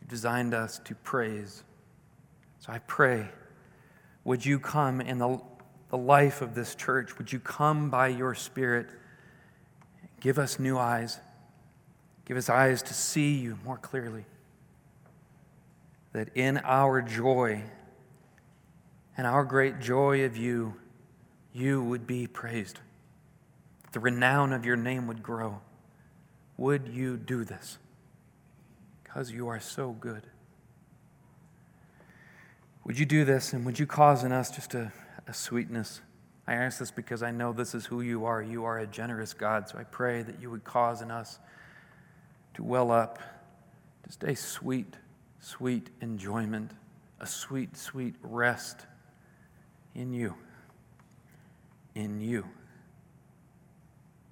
You 0.00 0.06
designed 0.08 0.54
us 0.54 0.80
to 0.84 0.94
praise. 0.94 1.62
So 2.58 2.72
I 2.72 2.78
pray, 2.80 3.28
would 4.24 4.44
you 4.44 4.58
come 4.58 5.00
in 5.00 5.18
the, 5.18 5.40
the 5.90 5.96
life 5.98 6.42
of 6.42 6.54
this 6.54 6.74
church? 6.74 7.16
Would 7.18 7.32
you 7.32 7.38
come 7.38 7.90
by 7.90 8.08
your 8.08 8.34
Spirit? 8.34 8.86
Give 10.20 10.38
us 10.38 10.58
new 10.58 10.78
eyes. 10.78 11.20
Give 12.24 12.36
us 12.36 12.48
eyes 12.48 12.82
to 12.82 12.94
see 12.94 13.34
you 13.34 13.58
more 13.64 13.76
clearly 13.76 14.24
that 16.14 16.28
in 16.36 16.58
our 16.58 17.02
joy 17.02 17.62
and 19.16 19.26
our 19.26 19.44
great 19.44 19.80
joy 19.80 20.24
of 20.24 20.36
you, 20.36 20.76
you 21.52 21.82
would 21.82 22.06
be 22.06 22.26
praised. 22.26 22.78
The 23.92 24.00
renown 24.00 24.52
of 24.52 24.64
your 24.64 24.76
name 24.76 25.08
would 25.08 25.22
grow. 25.22 25.60
Would 26.56 26.88
you 26.88 27.16
do 27.16 27.44
this? 27.44 27.78
Because 29.02 29.32
you 29.32 29.48
are 29.48 29.58
so 29.58 29.90
good. 29.90 30.22
Would 32.84 32.98
you 32.98 33.06
do 33.06 33.24
this 33.24 33.52
and 33.52 33.66
would 33.66 33.78
you 33.78 33.86
cause 33.86 34.22
in 34.22 34.30
us 34.30 34.52
just 34.52 34.74
a, 34.74 34.92
a 35.26 35.34
sweetness? 35.34 36.00
I 36.46 36.54
ask 36.54 36.78
this 36.78 36.92
because 36.92 37.24
I 37.24 37.32
know 37.32 37.52
this 37.52 37.74
is 37.74 37.86
who 37.86 38.02
you 38.02 38.24
are. 38.24 38.40
You 38.40 38.64
are 38.64 38.78
a 38.78 38.86
generous 38.86 39.34
God. 39.34 39.68
So 39.68 39.78
I 39.78 39.84
pray 39.84 40.22
that 40.22 40.40
you 40.40 40.48
would 40.50 40.62
cause 40.62 41.02
in 41.02 41.10
us 41.10 41.40
to 42.54 42.62
well 42.62 42.92
up, 42.92 43.18
to 44.04 44.12
stay 44.12 44.36
sweet 44.36 44.94
sweet 45.44 45.90
enjoyment, 46.00 46.70
a 47.20 47.26
sweet, 47.26 47.76
sweet 47.76 48.14
rest 48.22 48.86
in 49.94 50.14
you. 50.14 50.34
In 51.94 52.20
you. 52.20 52.46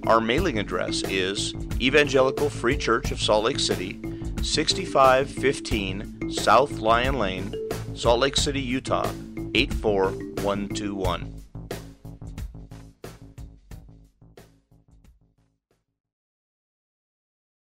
Our 0.08 0.20
mailing 0.20 0.58
address 0.58 1.04
is 1.04 1.54
Evangelical 1.80 2.48
Free 2.48 2.76
Church 2.76 3.10
of 3.10 3.20
Salt 3.20 3.44
Lake 3.44 3.58
City, 3.58 4.00
6515 4.42 6.30
South 6.30 6.78
Lion 6.78 7.18
Lane, 7.18 7.54
Salt 7.94 8.20
Lake 8.20 8.36
City, 8.36 8.60
Utah 8.60 9.08
84121. 9.54 11.33